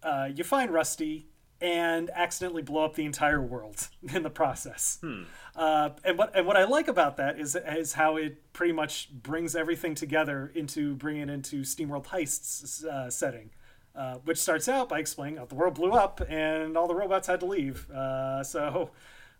[0.03, 1.27] uh, you find Rusty
[1.61, 4.97] and accidentally blow up the entire world in the process.
[5.01, 5.23] hmm
[5.55, 9.09] Uh, and what and what I like about that is is how it pretty much
[9.11, 13.49] brings everything together into bringing it into SteamWorld Heist's uh, setting.
[13.95, 17.27] uh, which starts out by explaining that the world blew up and all the robots
[17.27, 17.89] had to leave.
[17.91, 18.91] Uh, so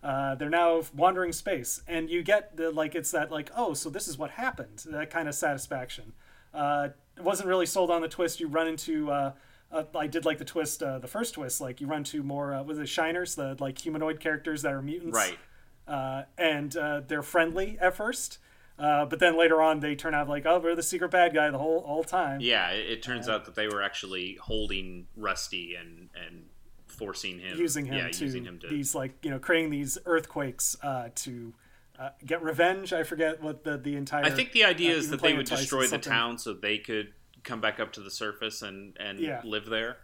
[0.03, 3.89] uh, they're now wandering space, and you get the like it's that like oh so
[3.89, 6.11] this is what happened that kind of satisfaction.
[6.53, 8.39] Uh, it wasn't really sold on the twist.
[8.41, 9.09] You run into
[9.71, 11.61] uh, I did like the twist, uh, the first twist.
[11.61, 14.81] Like you run to more uh, was it Shiners, the like humanoid characters that are
[14.81, 15.37] mutants, Right.
[15.87, 18.37] Uh, and uh, they're friendly at first,
[18.77, 21.49] uh, but then later on they turn out like oh we're the secret bad guy
[21.49, 22.41] the whole all time.
[22.41, 26.45] Yeah, it, it turns out that they were actually holding Rusty and and
[26.87, 28.67] forcing him, using him, yeah, to, using him to.
[28.67, 31.53] these like you know creating these earthquakes uh, to
[31.99, 32.93] uh, get revenge.
[32.93, 34.25] I forget what the the entire.
[34.25, 37.13] I think the idea is that they would destroy the town so they could
[37.43, 39.41] come back up to the surface and and Yeah.
[39.43, 39.97] live there,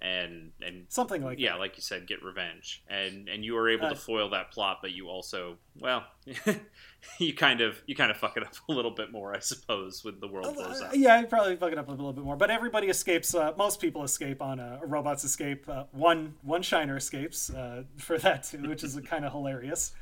[0.00, 2.82] and and something like yeah, like you said, get revenge.
[2.88, 6.04] And and you were able Uh, to foil that plot, but you also well,
[7.18, 10.04] you kind of you kind of fuck it up a little bit more, I suppose,
[10.04, 10.92] when the world blows up.
[10.94, 13.34] yeah, I probably fuck it up a little bit more, but everybody escapes.
[13.34, 15.68] Uh, most people escape on a, robots escape.
[15.68, 19.92] Uh, one one Shiner escapes uh, for that too, which is kind of hilarious.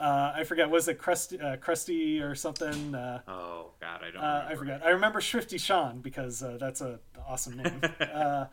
[0.00, 2.94] Uh, I forget was it Krusty, uh, Krusty or something.
[2.94, 4.22] Uh, Oh God, I don't.
[4.22, 4.82] uh, I forget.
[4.84, 6.98] I remember Shrifty Sean because uh, that's a
[7.28, 7.80] awesome name.
[8.00, 8.46] uh,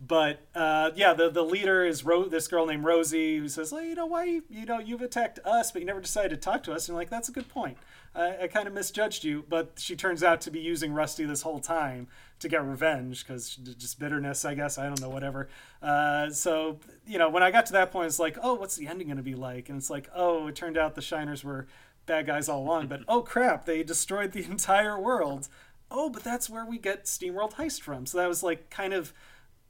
[0.00, 3.82] but uh, yeah, the the leader is Ro- this girl named Rosie who says, well,
[3.82, 6.62] you know, why you, you know you've attacked us, but you never decided to talk
[6.64, 6.86] to us.
[6.88, 7.78] And you're like, that's a good point.
[8.16, 11.42] I, I kind of misjudged you, but she turns out to be using Rusty this
[11.42, 12.08] whole time
[12.38, 14.78] to get revenge because just bitterness, I guess.
[14.78, 15.48] I don't know, whatever.
[15.82, 18.88] Uh, so you know, when I got to that point, it's like, oh, what's the
[18.88, 19.68] ending going to be like?
[19.68, 21.66] And it's like, oh, it turned out the Shiners were
[22.06, 25.48] bad guys all along, but oh crap, they destroyed the entire world.
[25.90, 28.06] Oh, but that's where we get SteamWorld Heist from.
[28.06, 29.12] So that was like kind of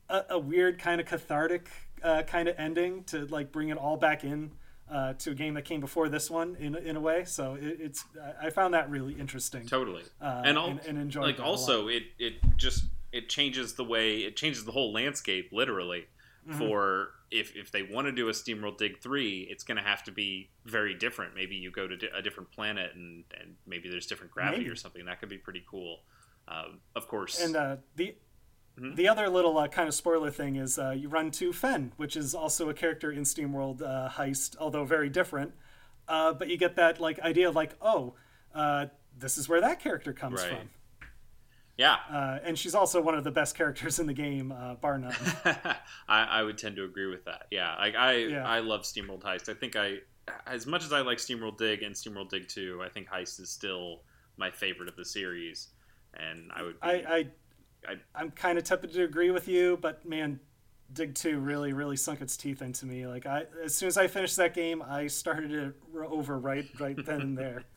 [0.09, 1.69] a, a weird, kind of cathartic
[2.03, 4.53] uh, kind of ending to like bring it all back in
[4.91, 7.25] uh, to a game that came before this one in in a way.
[7.25, 8.05] So it, it's
[8.41, 9.67] I found that really interesting.
[9.67, 10.03] Totally.
[10.21, 14.37] Uh, and, and- and enjoyed like also it it just it changes the way it
[14.37, 16.07] changes the whole landscape literally
[16.49, 16.59] Mm-hmm.
[16.61, 20.05] for if if they want to do a SteamWorld Dig 3, it's going to have
[20.05, 21.35] to be very different.
[21.35, 24.71] Maybe you go to a different planet and and maybe there's different gravity Maybe.
[24.71, 25.05] or something.
[25.07, 26.03] That could be pretty cool.
[26.47, 27.41] Um, of course.
[27.43, 28.15] And uh, the
[28.79, 28.95] Mhm.
[28.97, 32.17] the other little uh, kind of spoiler thing is uh, you run to Fen, which
[32.17, 35.53] is also a character in SteamWorld uh, Heist, although very different.
[36.09, 38.15] Uh, but you get that like idea of like, oh,
[38.55, 38.87] uh,
[39.19, 40.51] this is where that character comes Right.
[40.51, 40.71] from,
[41.79, 41.97] yeah.
[42.11, 45.15] uh, and she's also one of the best characters in the game, uh, bar none.
[45.45, 47.47] I, I would tend to agree with that.
[47.51, 48.47] Yeah, like I Yeah.
[48.47, 49.49] I love SteamWorld Heist.
[49.49, 49.99] I think I
[50.47, 53.49] as much as I like SteamWorld Dig and SteamWorld Dig 2, I think Heist is
[53.49, 54.03] still
[54.37, 55.69] my favorite of the series.
[56.15, 57.27] And I would be, I, I,
[57.89, 60.41] I- I'm kind of tempted to agree with you, but man,
[60.93, 63.07] Dig Two really, really sunk its teeth into me.
[63.07, 66.97] Like I, as soon as I finished that game, I started it over right, right
[67.05, 67.65] then and there.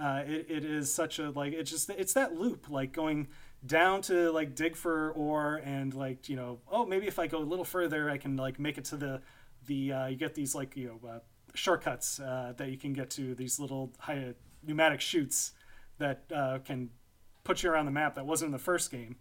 [0.00, 3.28] Uh, it, it is such a like it's just it's that loop like going
[3.66, 7.36] down to like dig for ore and like you know oh maybe if I go
[7.38, 9.20] a little further I can like make it to the
[9.66, 11.18] the uh, you get these like you know uh,
[11.52, 14.32] shortcuts uh, that you can get to these little high,
[14.66, 15.52] pneumatic chutes
[15.98, 16.88] that uh, can
[17.44, 19.16] put you around the map that wasn't in the first game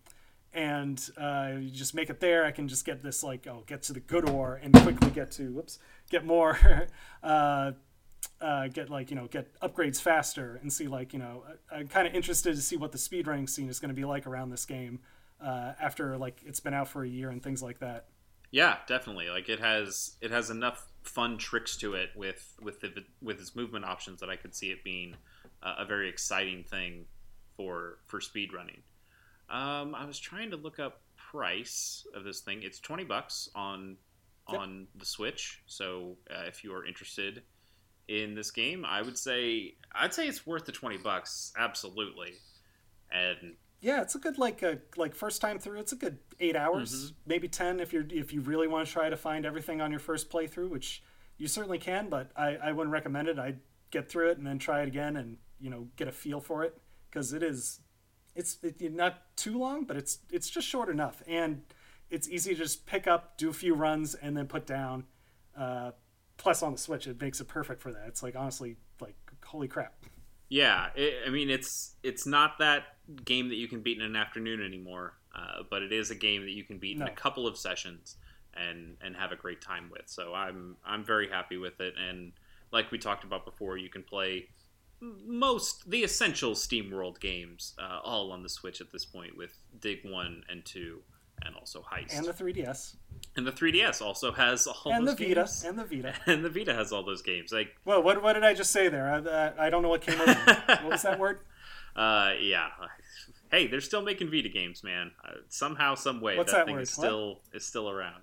[0.54, 3.84] and uh, you just make it there i can just get this like oh get
[3.84, 5.80] to the good ore and quickly get to whoops
[6.10, 6.58] get more
[7.24, 7.72] uh,
[8.42, 11.88] uh, get like you know get upgrades faster and see like you know I- i'm
[11.88, 14.50] kind of interested to see what the speedrunning scene is going to be like around
[14.50, 15.00] this game
[15.42, 18.06] uh, after like it's been out for a year and things like that
[18.52, 19.30] yeah, definitely.
[19.30, 23.56] Like it has it has enough fun tricks to it with with the, with its
[23.56, 25.16] movement options that I could see it being
[25.62, 27.06] a very exciting thing
[27.56, 28.80] for for speedrunning.
[29.50, 32.62] Um, I was trying to look up price of this thing.
[32.64, 33.98] It's 20 bucks on
[34.52, 34.60] Yep.
[34.60, 35.62] on the Switch.
[35.68, 37.44] So uh, if you are interested
[38.08, 42.34] in this game, I would say I'd say it's worth the 20 bucks absolutely.
[43.12, 46.56] And yeah it's a good like a like first time through it's a good eight
[46.56, 49.90] hours maybe 10 if you're if you really want to try to find everything on
[49.90, 51.02] your first playthrough which
[51.38, 54.60] you certainly can but i i wouldn't recommend it i'd get through it and then
[54.60, 56.78] try it again and you know get a feel for it
[57.10, 57.80] because it is
[58.36, 61.22] it's it, not too long but it's it's just short enough.
[61.28, 61.64] And
[62.10, 65.06] it's easy to just pick up do a few runs and then put down
[65.58, 65.92] uh
[66.38, 68.06] plus on the switch it makes it perfect for that.
[68.08, 69.16] It's like honestly like
[69.46, 69.94] holy crap.
[70.50, 72.84] Yeah, it, I mean it's it's not that
[73.26, 76.42] game that you can beat in an afternoon anymore, uh, but it is a game
[76.42, 78.18] that you can beat in a couple of sessions
[78.56, 80.04] and and have a great time with.
[80.08, 82.32] So I'm I'm very happy with it, and
[82.72, 84.50] like we talked about before, you can play
[85.02, 89.58] most the essential Steam World games uh, all on the Switch at this point with
[89.80, 91.02] Dig One and Two,
[91.46, 92.18] and also Heist.
[92.18, 92.96] and the 3ds
[93.38, 95.64] And the 3DS also has all and the those vita games.
[95.64, 97.52] and the vita and the Vita has all those games.
[97.52, 99.08] Like Well, what, what did I just say there?
[99.10, 99.18] I,
[99.64, 100.34] I, I don't know what came over.
[100.66, 101.40] what was that word?
[101.96, 102.68] Uh, yeah.
[103.52, 105.12] hey, they're still making Vita games, man.
[105.26, 106.82] Uh, somehow, some way, What's that, that thing word?
[106.84, 108.22] is still is still around.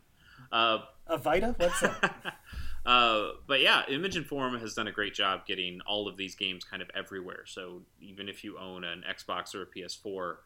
[0.52, 1.54] Uh, A Vita?
[1.58, 2.36] What's that?
[2.86, 6.34] uh, but yeah, Image and Form has done a great job getting all of these
[6.34, 7.44] games kind of everywhere.
[7.46, 10.36] So even if you own an Xbox or a PS4,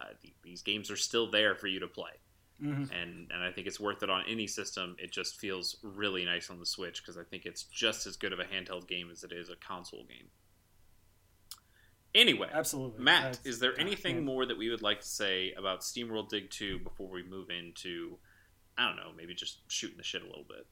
[0.00, 2.10] uh, th- these games are still there for you to play.
[2.62, 2.90] Mhm.
[2.92, 4.96] And and I think it's worth it on any system.
[4.98, 8.32] It just feels really nice on the Switch because I think it's just as good
[8.32, 10.30] of a handheld game as it is a console game.
[12.14, 13.02] Anyway, Absolutely.
[13.02, 14.24] Matt, is there anything man.
[14.24, 18.18] more that we would like to say about SteamWorld Dig 2 before we move into,
[18.78, 20.64] I don't know, maybe just shooting the shit a little bit?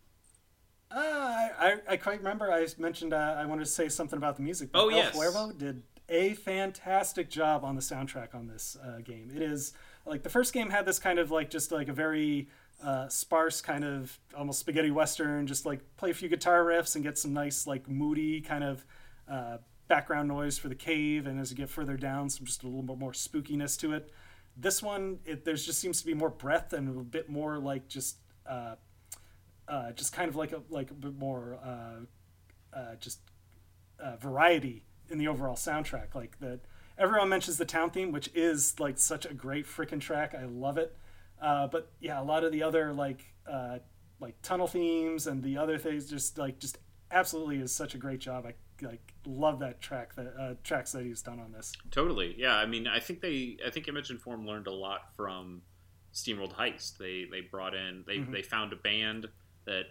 [0.95, 4.37] Uh, I, I, I quite remember I mentioned uh, I wanted to say something about
[4.37, 4.71] the music.
[4.73, 5.17] but Oh, El yes.
[5.17, 9.31] Cuervo did a fantastic job on the soundtrack on this uh, game.
[9.35, 9.73] It is
[10.05, 12.49] like the first game had this kind of like just like a very
[12.85, 17.05] uh, sparse kind of almost spaghetti western, just like play a few guitar riffs and
[17.05, 18.85] get some nice like moody kind of
[19.31, 22.67] uh, background noise for the cave, and as you get further down, some just a
[22.67, 24.11] little bit more spookiness to it.
[24.57, 27.89] This one, it, there's just seems to be more breadth and a bit more like
[27.89, 28.17] just.
[29.69, 33.21] Uh, just kind of like a like a bit more uh, uh, just
[34.01, 36.15] uh, variety in the overall soundtrack.
[36.15, 36.61] Like that,
[36.99, 40.35] everyone mentions the town theme, which is like such a great freaking track.
[40.35, 40.97] I love it.
[41.41, 43.79] Uh, but yeah, a lot of the other like uh,
[44.21, 46.79] like tunnel themes and the other things, just like just
[47.11, 48.45] absolutely is such a great job.
[48.47, 48.55] I
[48.85, 51.73] like love that track that uh, tracks that he's done on this.
[51.93, 52.35] Totally.
[52.37, 55.63] Yeah, I mean, I think they, I think Image and Form learned a lot from
[56.13, 56.99] SteamWorld Heist.
[56.99, 58.33] They they brought in, they Mhm.
[58.33, 59.29] they found a band
[59.65, 59.85] that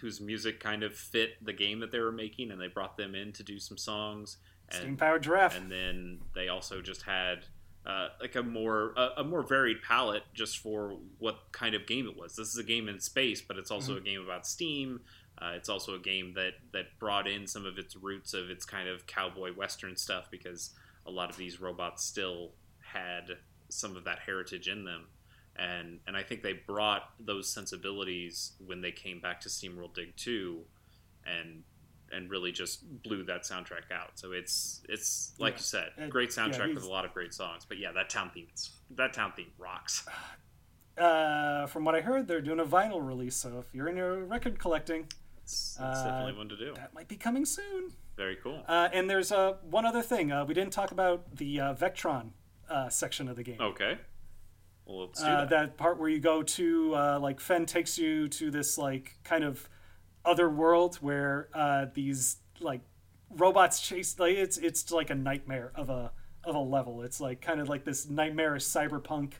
[0.00, 3.14] whose music kind of fit the game that they were making, and they brought them
[3.14, 4.36] in to do some songs.
[4.70, 5.56] Steam And powered giraffe.
[5.56, 7.44] and then they also just had
[7.86, 12.06] uh, like a more a, a more varied palette just for what kind of game
[12.06, 12.34] it was.
[12.36, 15.00] This is a game in space, but it's also a game about steam.
[15.36, 18.64] Uh, it's also a game that that brought in some of its roots of its
[18.64, 20.70] kind of cowboy western stuff because
[21.06, 23.24] a lot of these robots still had
[23.68, 25.06] some of that heritage in them.
[25.56, 30.16] And, and I think they brought those sensibilities when they came back to SteamWorld Dig
[30.16, 30.60] 2
[31.26, 31.62] and
[32.12, 34.10] and really just blew that soundtrack out.
[34.18, 35.58] So it's it's like Yeah.
[35.58, 37.64] you said, It- great yeah, soundtrack with a lot of great songs.
[37.64, 38.48] But yeah, that town theme
[38.90, 40.06] that town theme rocks.
[40.96, 43.34] Uh, from what I heard, they're doing a vinyl release.
[43.34, 45.08] So if you're into record collecting,
[45.42, 46.72] It's, it's Uh, definitely one to do.
[46.74, 47.90] that might be coming soon.
[48.16, 48.62] Very cool.
[48.68, 50.30] Uh, and there's uh, one other thing.
[50.30, 52.30] Uh, we didn't talk about the uh, Vectron
[52.70, 53.60] uh, section of the game.
[53.60, 53.98] Okay.
[54.86, 55.50] Well, uh, that.
[55.50, 59.42] that part where you go to, uh, like, Fen takes you to this, like, kind
[59.42, 59.68] of
[60.24, 62.80] other world where uh, these, like,
[63.30, 64.18] robots chase.
[64.18, 66.12] Like, it's it's like a nightmare of a
[66.44, 67.02] of a level.
[67.02, 69.34] It's like kind of like this nightmarish cyberpunk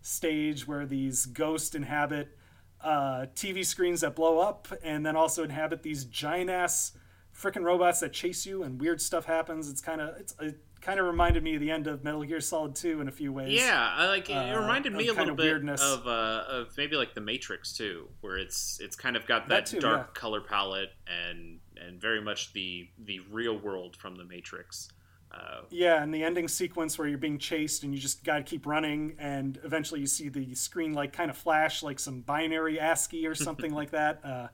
[0.00, 2.36] stage where these ghosts inhabit
[2.80, 6.92] uh, TV screens that blow up, and then also inhabit these giant ass
[7.34, 9.70] freaking robots that chase you, and weird stuff happens.
[9.70, 12.40] It's kind of it's it kind of reminded me of the end of Metal Gear
[12.40, 13.52] Solid 2 in a few ways.
[13.60, 14.34] Yeah, I like it.
[14.34, 15.82] uh, reminded me a little of bit weirdness.
[15.82, 19.66] of uh, of maybe like the Matrix too, where it's it's kind of got That
[19.66, 20.20] that, too, dark yeah.
[20.20, 24.88] color palette and and very much the the real world from the Matrix.
[25.30, 28.42] Uh, Yeah, and the ending sequence where you're being chased and you just got to
[28.42, 32.80] keep running, and eventually you see the screen like kind of flash like some binary
[32.80, 34.20] ASCII or something like that.
[34.24, 34.48] Uh,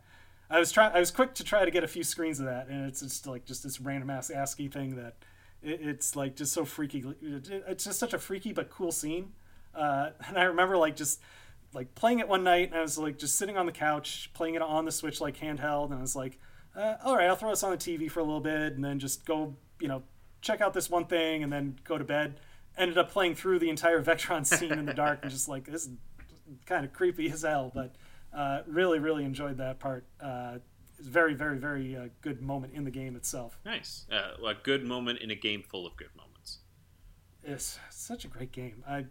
[0.51, 2.67] I was try I was quick to try to get a few screens of that,
[2.69, 5.15] and it's just like just this random ass ASCII thing that
[5.65, 7.05] it, it's like just so freaky.
[7.23, 9.33] It's just such a freaky but cool scene.
[9.75, 11.21] Uh, and I remember like just
[11.73, 14.55] like playing it one night, and I was like just sitting on the couch playing
[14.55, 16.39] it on the Switch like handheld, and I was like,
[16.77, 18.99] uh, all right, I'll throw this on the TV for a little bit, and then
[18.99, 20.03] just go you know
[20.41, 22.39] check out this one thing and then go to bed.
[22.77, 25.87] Ended up playing through the entire Vectron scene in the dark and just like this
[25.87, 25.91] is
[26.67, 27.95] kind of creepy as hell, but
[28.33, 30.05] uh, really really enjoyed that part.
[30.21, 30.59] Uh,
[31.05, 33.59] it's very very very uh, good moment in the game itself.
[33.65, 36.59] nice, uh, a good moment in a game full of good moments.
[37.43, 38.83] It's such a great game.
[38.89, 39.11] I'm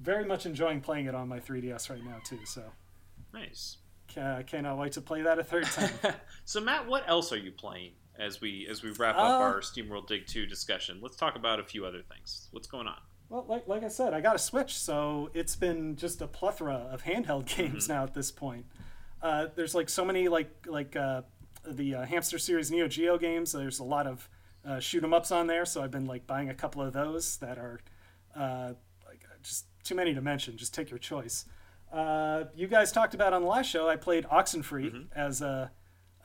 [0.00, 2.38] very much enjoying playing it on my 3DS right now too.
[2.44, 2.62] So
[3.34, 3.78] Nice.
[4.14, 5.90] ca- cannot wait to play that a third time.
[6.44, 9.60] so Matt, what else are you playing as we as we wrap Uh, up our
[9.60, 11.00] SteamWorld Dig 2 discussion?
[11.02, 12.48] Let's talk about a few other things.
[12.52, 12.98] What's going on?
[13.28, 16.88] Well, like, like I said, I got a Switch, so it's been just a plethora
[16.92, 18.66] of handheld games now at this point.
[19.22, 21.22] Uh, there's like so many like like uh,
[21.66, 23.52] the uh, Hamster series Neo Geo games.
[23.52, 24.28] There's a lot of
[24.64, 27.36] uh, shoot 'em ups on there, so I've been like buying a couple of those
[27.38, 27.80] that are
[28.34, 28.72] uh,
[29.06, 30.56] like just too many to mention.
[30.56, 31.44] Just take your choice.
[31.92, 33.88] Uh, you guys talked about on the last show.
[33.88, 35.70] I played Oxenfree as a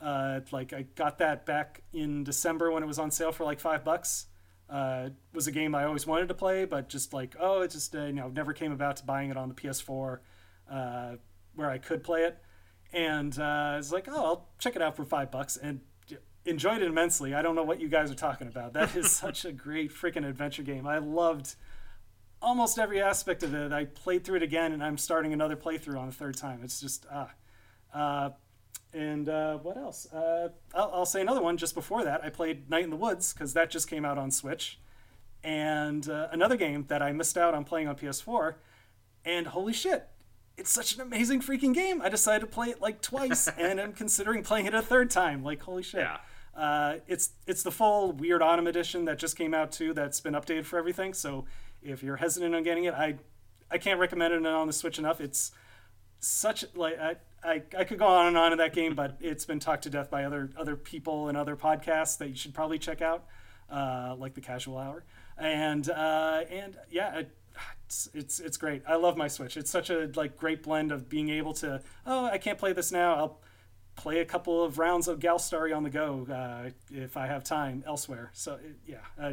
[0.00, 3.60] uh, like I got that back in December when it was on sale for like
[3.60, 4.26] five bucks.
[4.68, 7.94] Uh, was a game I always wanted to play, but just like oh, it just
[7.94, 10.18] uh, you know never came about to buying it on the PS4
[10.70, 11.12] uh,
[11.54, 12.38] where I could play it.
[12.92, 15.80] And uh, I was like, oh, I'll check it out for five bucks, and
[16.46, 17.34] enjoyed it immensely.
[17.34, 18.72] I don't know what you guys are talking about.
[18.72, 20.86] That is such a great freaking adventure game.
[20.86, 21.56] I loved
[22.40, 23.72] almost every aspect of it.
[23.72, 26.60] I played through it again, and I'm starting another playthrough on the third time.
[26.62, 27.30] It's just ah.
[27.92, 28.30] Uh,
[28.92, 30.10] and uh, what else?
[30.12, 31.56] Uh, I'll, I'll, say another one.
[31.56, 34.30] Just before that, I played Night in the Woods because that just came out on
[34.30, 34.78] Switch,
[35.42, 38.54] and uh, another game that I missed out on playing on PS4.
[39.24, 40.08] And holy shit,
[40.56, 42.00] it's such an amazing freaking game.
[42.02, 45.42] I decided to play it like twice, and I'm considering playing it a third time.
[45.42, 46.00] Like holy shit.
[46.00, 46.18] Yeah.
[46.54, 49.92] Uh, it's it's the full Weird Autumn edition that just came out too.
[49.92, 51.12] That's been updated for everything.
[51.12, 51.44] So
[51.82, 53.16] if you're hesitant on getting it, I
[53.70, 55.20] I can't recommend it on the Switch enough.
[55.20, 55.52] It's
[56.18, 59.44] such like I, I, I could go on and on in that game, but it's
[59.44, 62.78] been talked to death by other other people and other podcasts that you should probably
[62.78, 63.24] check out,
[63.70, 65.04] uh, like the Casual Hour,
[65.36, 67.22] and uh, and yeah,
[67.84, 68.82] it's, it's it's great.
[68.86, 69.56] I love my Switch.
[69.56, 72.92] It's such a like great blend of being able to oh I can't play this
[72.92, 73.14] now.
[73.14, 73.40] I'll
[73.96, 77.82] play a couple of rounds of Galstari on the go uh, if I have time
[77.86, 78.30] elsewhere.
[78.34, 79.32] So it, yeah, uh,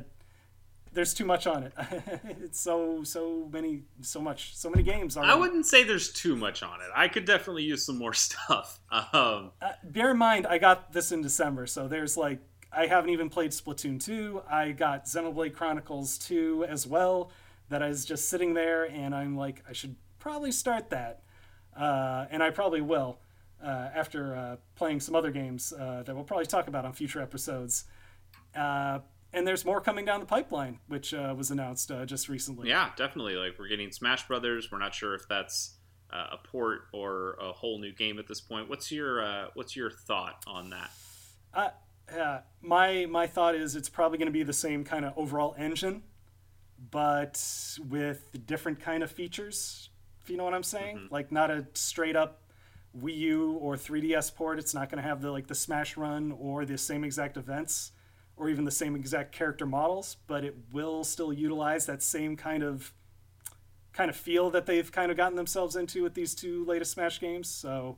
[0.94, 1.74] there's too much on it.
[2.42, 5.18] it's so so many so much so many games.
[5.18, 6.88] I wouldn't say there's too much on it.
[6.96, 8.80] I could definitely use some more stuff.
[8.92, 12.40] Um, uh, bear in mind, I got this in December, so there's like
[12.76, 14.44] I haven't even played Splatoon 2.
[14.50, 17.32] I got Xenoblade Chronicles 2 as well.
[17.74, 21.24] That is just sitting there, and I'm like, I should probably start that,
[21.76, 23.18] uh, and I probably will
[23.64, 27.20] uh, after uh, playing some other games uh, that we'll probably talk about on future
[27.20, 27.86] episodes.
[28.56, 29.00] Uh,
[29.34, 32.70] and there's more coming down the pipeline, which uh, was announced uh, just recently.
[32.70, 33.38] Yeah, definitely.
[33.38, 34.72] Like we're getting Smash Brothers.
[34.72, 35.78] We're not sure if that's
[36.12, 38.70] uh, a port or a whole new game at this point.
[38.70, 40.92] What's your uh, what's your thought on that?
[42.16, 45.56] Uh, my my thought is it's probably going to be the same kind of overall
[45.58, 46.04] engine,
[46.92, 47.42] but
[47.90, 49.90] with different kind of features.
[50.24, 51.14] If you know what I'm saying, mm-hmm.
[51.14, 52.44] like not a straight up
[53.00, 54.60] Wii U or 3DS port.
[54.60, 57.92] It's not going to have the like the Smash Run or the same exact events
[58.36, 62.64] or even the same exact character models, but it will still utilize that same kind
[62.64, 62.94] of
[63.94, 67.20] kind of feel that they've kind of gotten themselves into with these two latest Smash
[67.20, 67.48] games.
[67.48, 67.98] So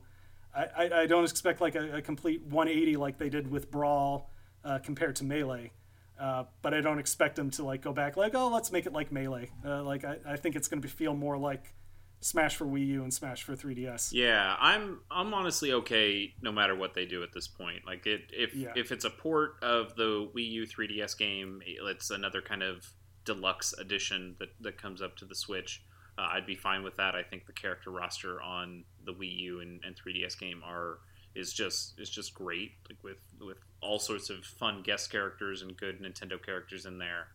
[0.54, 4.30] I, I, I don't expect like a, a, complete 180 like they did with Brawl
[4.62, 5.72] uh, compared to Melee.
[6.18, 8.92] Uh, but I don't expect them to like go back like oh let's make it
[8.92, 9.50] like Melee.
[9.64, 11.74] Uh, like I, I think it's going to feel more like
[12.20, 14.12] Smash for Wii U and Smash for 3DS.
[14.12, 17.86] Yeah, I'm I'm honestly okay no matter what they do at this point.
[17.86, 18.72] Like it if yeah.
[18.74, 22.90] if it's a port of the Wii U 3DS game, it's another kind of
[23.24, 25.82] deluxe edition that that comes up to the Switch.
[26.18, 27.14] Uh, I'd be fine with that.
[27.14, 30.98] I think the character roster on the Wii U and, and 3DS game are
[31.36, 32.72] is just is just great.
[32.88, 37.28] Like with with all sorts of fun guest characters and good Nintendo characters in there,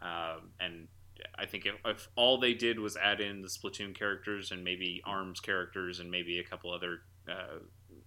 [0.00, 0.88] um, and
[1.38, 5.02] I think if, if, all they did was add in the Splatoon characters and maybe
[5.04, 7.58] Arms characters and maybe a couple other uh,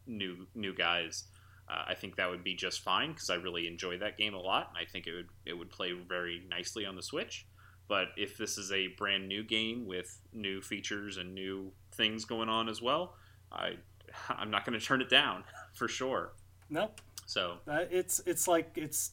[0.07, 1.25] new new guys,
[1.69, 4.39] uh, I think that would be just fine because I really enjoy that game a
[4.39, 4.69] lot.
[4.69, 7.45] And I think it would it would play very nicely on the Switch.
[7.87, 12.49] But if this is a brand new game with new features and new things going
[12.49, 13.15] on as well,
[13.51, 13.73] I
[14.29, 15.43] I'm not going to turn it down
[15.73, 16.33] for sure.
[16.69, 17.01] Nope.
[17.25, 19.11] So uh, it's it's like it's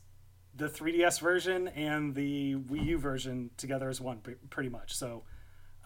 [0.54, 4.20] the 3DS version and the Wii U version together as one,
[4.50, 4.96] pretty much.
[4.96, 5.22] So,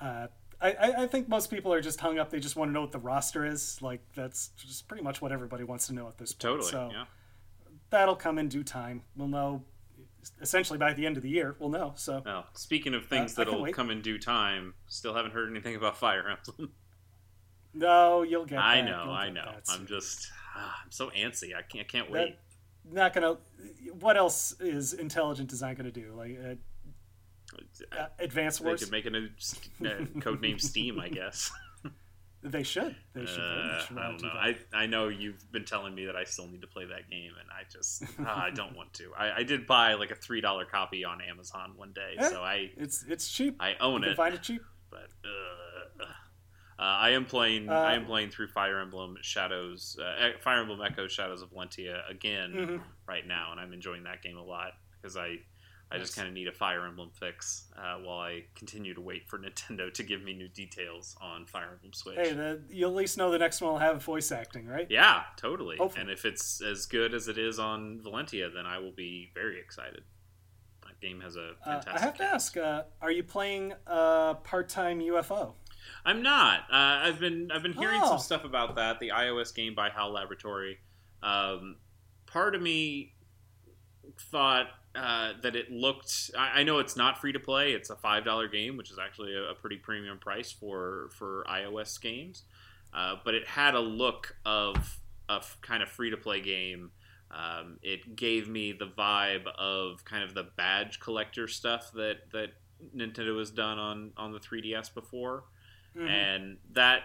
[0.00, 0.28] uh,
[0.60, 2.30] I, I think most people are just hung up.
[2.30, 3.82] They just want to know what the roster is.
[3.82, 6.40] Like that's just pretty much what everybody wants to know at this point.
[6.40, 6.70] Totally.
[6.70, 7.04] So yeah.
[7.90, 9.02] that'll come in due time.
[9.16, 9.64] We'll know.
[10.40, 11.92] Essentially, by the end of the year, we'll know.
[11.96, 12.22] So.
[12.24, 15.98] Well, speaking of things uh, that'll come in due time, still haven't heard anything about
[15.98, 16.72] Fire Emblem.
[17.74, 18.58] No, you'll get.
[18.58, 19.52] I know, I know.
[19.68, 21.54] I'm just, ah, I'm so antsy.
[21.54, 22.36] I can't, I can't wait.
[22.36, 23.38] That, not gonna.
[23.98, 26.12] What else is intelligent design gonna do?
[26.16, 26.54] Like uh,
[27.96, 28.80] uh, Advance Wars.
[28.80, 29.28] They could make a new
[29.84, 31.50] uh, code name Steam, I guess.
[32.42, 32.94] they should.
[33.14, 33.40] They should.
[33.40, 34.28] Uh, should I don't know.
[34.28, 37.32] I I know you've been telling me that I still need to play that game,
[37.40, 39.12] and I just I don't want to.
[39.16, 42.70] I, I did buy like a three dollar copy on Amazon one day, so I
[42.76, 43.56] it's it's cheap.
[43.60, 44.16] I own you it.
[44.16, 44.62] Find it cheap.
[44.90, 45.63] But uh,
[46.82, 47.68] I am playing.
[47.68, 52.08] Uh, I am playing through Fire Emblem Shadows, uh, Fire Emblem Echo Shadows of Valentia
[52.10, 52.76] again mm-hmm.
[53.06, 55.36] right now, and I'm enjoying that game a lot because I,
[55.90, 59.28] I just kind of need a Fire Emblem fix uh, while I continue to wait
[59.28, 62.16] for Nintendo to give me new details on Fire Emblem Switch.
[62.16, 64.88] Hey, the, you'll at least know the next one will have voice acting, right?
[64.90, 65.76] Yeah, totally.
[65.76, 66.02] Hopefully.
[66.02, 69.60] And if it's as good as it is on Valentia, then I will be very
[69.60, 70.02] excited.
[70.82, 71.94] That game has a fantastic.
[71.94, 75.54] Uh, I have to ask: uh, Are you playing a part-time UFO?
[76.04, 76.60] I'm not.
[76.70, 78.08] Uh, I've been I've been hearing oh.
[78.08, 79.00] some stuff about that.
[79.00, 80.78] The iOS game by HAL Laboratory.
[81.22, 81.76] Um,
[82.26, 83.14] part of me
[84.30, 86.30] thought uh, that it looked.
[86.38, 87.72] I, I, know it's not free to play.
[87.72, 91.44] It's a five dollar game, which is actually a, a, pretty premium price for for
[91.50, 92.44] iOS games.
[92.92, 96.90] Uh, but it had a look of a kind of free to play game.
[97.30, 102.50] Um, it gave me the vibe of kind of the badge collector stuff that that
[102.96, 105.44] Nintendo has done on on the 3DS before,
[105.96, 106.08] Mhm.
[106.08, 107.02] and that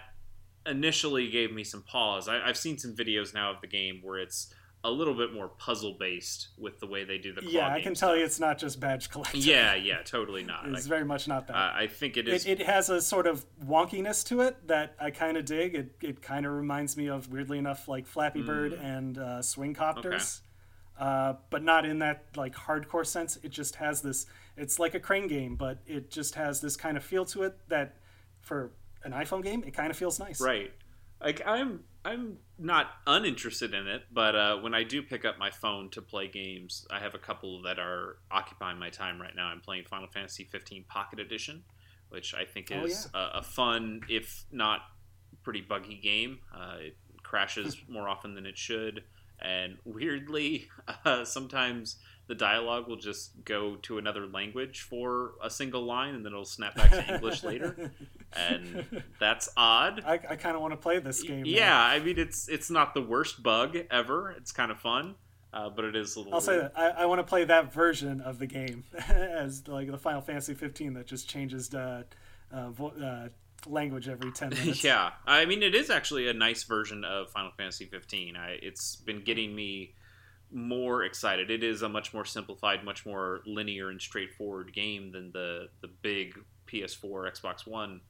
[0.66, 2.28] initially gave me some pause.
[2.28, 5.50] I, I've seen some videos now of the game where it's a little bit more
[5.50, 7.42] puzzle based with the way they do the.
[7.42, 8.18] claw yeah, I can tell stuff.
[8.20, 9.42] you it's not just badge collecting.
[9.42, 10.66] Yeah, yeah, totally not.
[10.66, 11.56] it's Like, very much not that.
[11.56, 12.46] uh, I think it is.
[12.46, 15.76] it, it has a sort of wonkiness to it that I kind of dig.
[15.76, 19.74] It, it kind of reminds me of, weirdly enough, like Flappy Bird and uh, Swing
[19.74, 20.42] Copters,
[20.98, 23.38] uh, but not in that like hardcore sense.
[23.44, 24.28] It just has this.
[24.56, 27.58] It's like a crane game, but it just has this kind of feel to it
[27.68, 27.96] that,
[28.42, 28.72] for
[29.04, 30.42] an iPhone game, it kind of feels nice.
[30.42, 30.72] Right.
[31.22, 35.50] Like I'm I'm not uninterested in it, but uh, when I do pick up my
[35.52, 39.48] phone to play games, I have a couple that are occupying my time right now.
[39.48, 41.64] I'm playing Final Fantasy 15 Pocket Edition,
[42.08, 44.80] which I think Oh, is a, a fun, if not
[45.44, 46.40] pretty buggy game.
[46.56, 49.04] Uh, it crashes more often than it should,
[49.42, 50.70] and weirdly,
[51.06, 56.24] uh, sometimes the dialogue will just go to another language for a single line, and
[56.24, 57.92] then it'll snap back to English later,
[58.38, 60.04] and that's odd.
[60.06, 61.44] I, I kind of want to play this game.
[61.44, 61.50] now.
[61.50, 64.32] Yeah, I mean it's it's not the worst bug ever.
[64.32, 65.16] It's kind of fun,
[65.52, 66.36] uh, but it is a little.
[66.36, 69.90] I'll say that I, I want to play that version of the game as like
[69.90, 72.06] the Final Fantasy 15 that just changes the
[72.52, 73.30] uh, vo- uh,
[73.68, 74.84] language every 10 minutes.
[74.84, 78.36] Yeah, I mean it is actually a nice version of Final Fantasy 15.
[78.36, 79.96] I, it's been getting me
[80.52, 81.52] more excited.
[81.52, 85.90] It is a much more simplified, much more linear and straightforward game than the the
[86.02, 88.02] big PS4, Xbox One,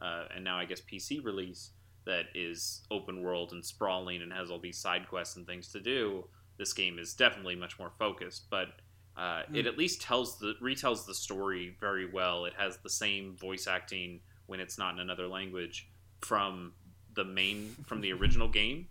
[0.00, 1.70] uh, and now I guess PC release
[2.04, 5.80] that is open world and sprawling and has all these side quests and things to
[5.80, 6.24] do.
[6.58, 8.68] This game is definitely much more focused, but
[9.16, 12.44] uh, it at least tells the retells the story very well.
[12.44, 14.20] It has the same voice acting
[14.52, 15.88] when it's not in another language
[16.20, 16.74] from
[17.14, 18.88] the main from the original game.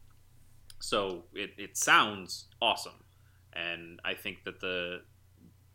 [0.79, 3.03] So it, it sounds awesome,
[3.53, 5.03] and I think that the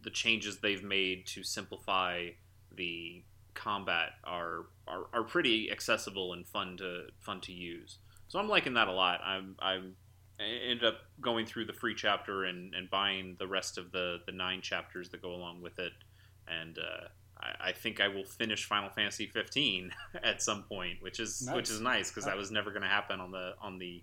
[0.02, 2.30] the changes they've made to simplify
[2.74, 3.22] the
[3.54, 7.98] combat are, are are pretty accessible and fun to fun to use.
[8.26, 9.20] So I'm liking that a lot.
[9.24, 9.94] I'm I'm
[10.40, 14.18] I ended up going through the free chapter and, and buying the rest of the,
[14.26, 15.92] the nine chapters that go along with it,
[16.48, 17.06] and uh,
[17.40, 19.90] I, I think I will finish Final Fantasy 15
[20.24, 21.70] at some point, which is which Nice.
[21.70, 24.02] is nice because that was never going to happen on the on the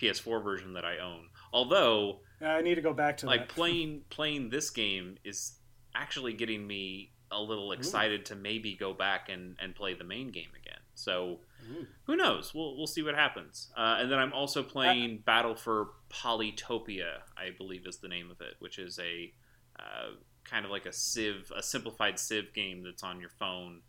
[0.00, 1.28] PS4 version that I own.
[1.52, 3.54] Although I need to go back to like that.
[3.54, 5.58] playing playing this game is
[5.94, 10.30] actually getting me a little excited to maybe go back and, and play the main
[10.30, 10.78] game again.
[10.94, 11.38] So
[11.72, 11.86] Ooh.
[12.04, 12.52] who knows?
[12.54, 13.70] We'll we'll see what happens.
[13.76, 18.40] Uh, and then I'm also playing Battle for Polytopia, I believe is the name of
[18.40, 19.32] it, which is a
[19.78, 20.14] uh,
[20.48, 23.82] kind of like a Civ, a simplified Civ game that's on your phone.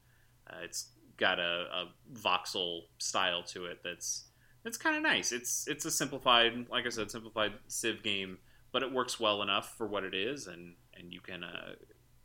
[0.49, 4.25] Uh, it's got a, a voxel style to it that's
[4.65, 5.31] it's kind of nice.
[5.31, 8.39] It's it's a simplified, like I said, simplified Civ game,
[8.71, 11.75] but it works well enough for what it is, and and you can uh,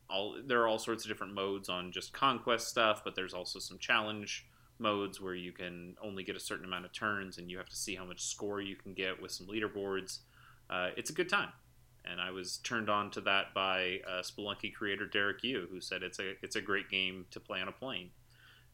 [0.08, 3.58] all there are all sorts of different modes on just conquest stuff, but there's also
[3.58, 4.46] some challenge
[4.78, 7.76] modes where you can only get a certain amount of turns, and you have to
[7.76, 10.20] see how much score you can get with some leaderboards.
[10.70, 11.50] Uh, it's a good time,
[12.04, 16.02] and I was turned on to that by uh, Spelunky creator Derek Yu, who said
[16.02, 18.10] it's a it's a great game to play on a plane,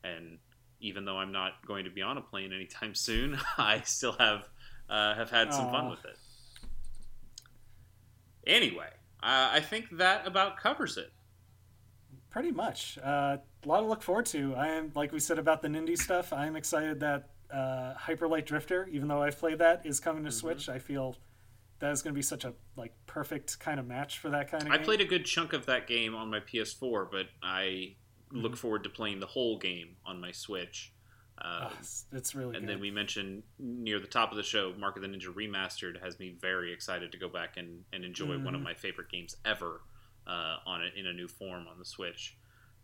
[0.05, 0.39] and
[0.81, 4.49] even though I'm not going to be on a plane anytime soon, I still have
[4.89, 6.17] uh, have had some fun with it.
[8.47, 8.89] Anyway,
[9.23, 11.13] uh, I think that about covers it.
[12.31, 12.99] Pretty much.
[13.03, 14.55] Uh, a lot to look forward to.
[14.55, 18.29] I am, like we said about the Nindie stuff, I am excited that uh, Hyper
[18.29, 20.39] Light Drifter, even though I've played that, is coming to Mm-hmm.
[20.39, 20.69] Switch.
[20.69, 21.17] I feel
[21.81, 24.63] that is going to be such a like perfect kind of match for that kind
[24.65, 24.85] of I game.
[24.85, 27.97] played a good chunk of that game on my PS4, but I
[28.33, 28.55] look Mm-hmm.
[28.57, 30.93] forward to playing the whole game on my Switch.
[31.39, 31.73] Uh, Oh,
[32.13, 32.75] it's, really and good.
[32.77, 36.19] then we mentioned near the top of the show, Mark of the Ninja Remastered has
[36.19, 38.55] me very excited to go back and, and enjoy one Mm-hmm.
[38.57, 39.83] of my favorite games ever
[40.27, 42.37] uh, on it in a new form on the Switch.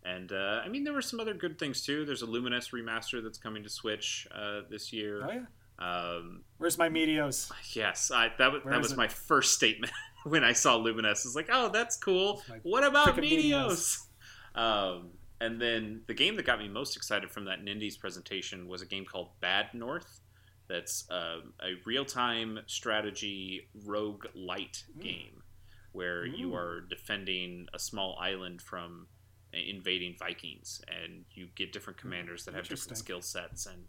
[0.05, 2.05] And uh, I mean, there were some other good things too.
[2.05, 5.21] There's a Lumines remaster that's coming to Switch uh, this year.
[5.27, 5.45] oh yeah.
[5.79, 7.51] Um, Where's my Meteos?
[7.75, 8.97] yes, I, that was Where that was it?
[8.97, 9.91] my first statement
[10.23, 11.11] when I saw Lumines.
[11.25, 12.41] It's like, oh, that's cool.
[12.63, 13.97] What about Meteos?
[14.55, 15.09] Um,
[15.41, 18.85] and then the game that got me most excited from that Nindies presentation was a
[18.85, 20.19] game called Bad North.
[20.67, 25.01] That's um, a real-time strategy rogue light Mm.
[25.01, 25.43] game
[25.91, 29.07] where you are defending a small island from
[29.51, 33.85] invading Vikings, and you get different commanders that have different skill sets, and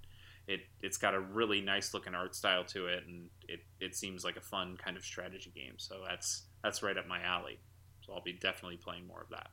[0.46, 4.24] it it's got a really nice looking art style to it, and it, it seems
[4.24, 5.74] like a fun kind of strategy game.
[5.78, 7.58] So that's that's right up my alley.
[8.02, 9.48] So I'll be definitely playing more of that.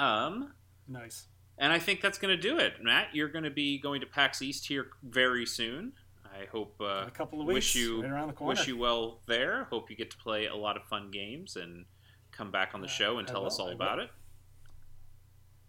[0.00, 0.52] Um,
[0.88, 1.26] Nice.
[1.58, 2.74] and I think that's going to do it.
[2.82, 5.92] Matt, you're going to be going to PAX East here very soon.
[6.24, 7.74] I hope uh, a couple of weeks.
[7.74, 8.48] wish you right around the corner.
[8.56, 9.64] wish you well there.
[9.64, 11.86] Hope you get to play a lot of fun games and
[12.30, 14.04] come back on the show and I tell us all I about will.
[14.04, 14.10] it.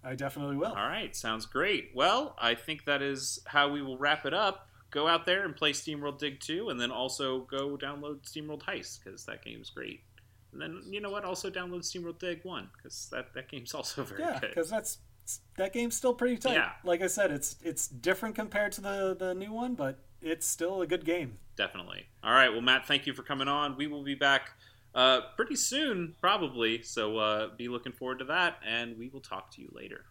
[0.04, 0.72] I definitely will.
[0.72, 1.92] All right, sounds great.
[1.94, 4.68] Well, I think that is how we will wrap it up.
[4.90, 9.04] Go out there and play SteamWorld Dig 2, and then also go download SteamWorld Heist,
[9.04, 10.02] because that game's great.
[10.52, 11.24] And then, you know what?
[11.24, 14.50] Also download SteamWorld Dig 1, because that, that game's also very yeah, good.
[14.50, 14.98] because that's
[15.58, 16.54] that game's still pretty tight.
[16.54, 16.72] Yeah.
[16.84, 20.82] Like I said, it's it's different compared to the the new one, but it's still
[20.82, 21.38] a good game.
[21.56, 22.08] Definitely.
[22.24, 23.78] All right, well, Matt, thank you for coming on.
[23.78, 24.52] We will be back
[24.94, 29.52] uh, pretty soon, probably, so uh, be looking forward to that, and we will talk
[29.56, 30.06] to you later.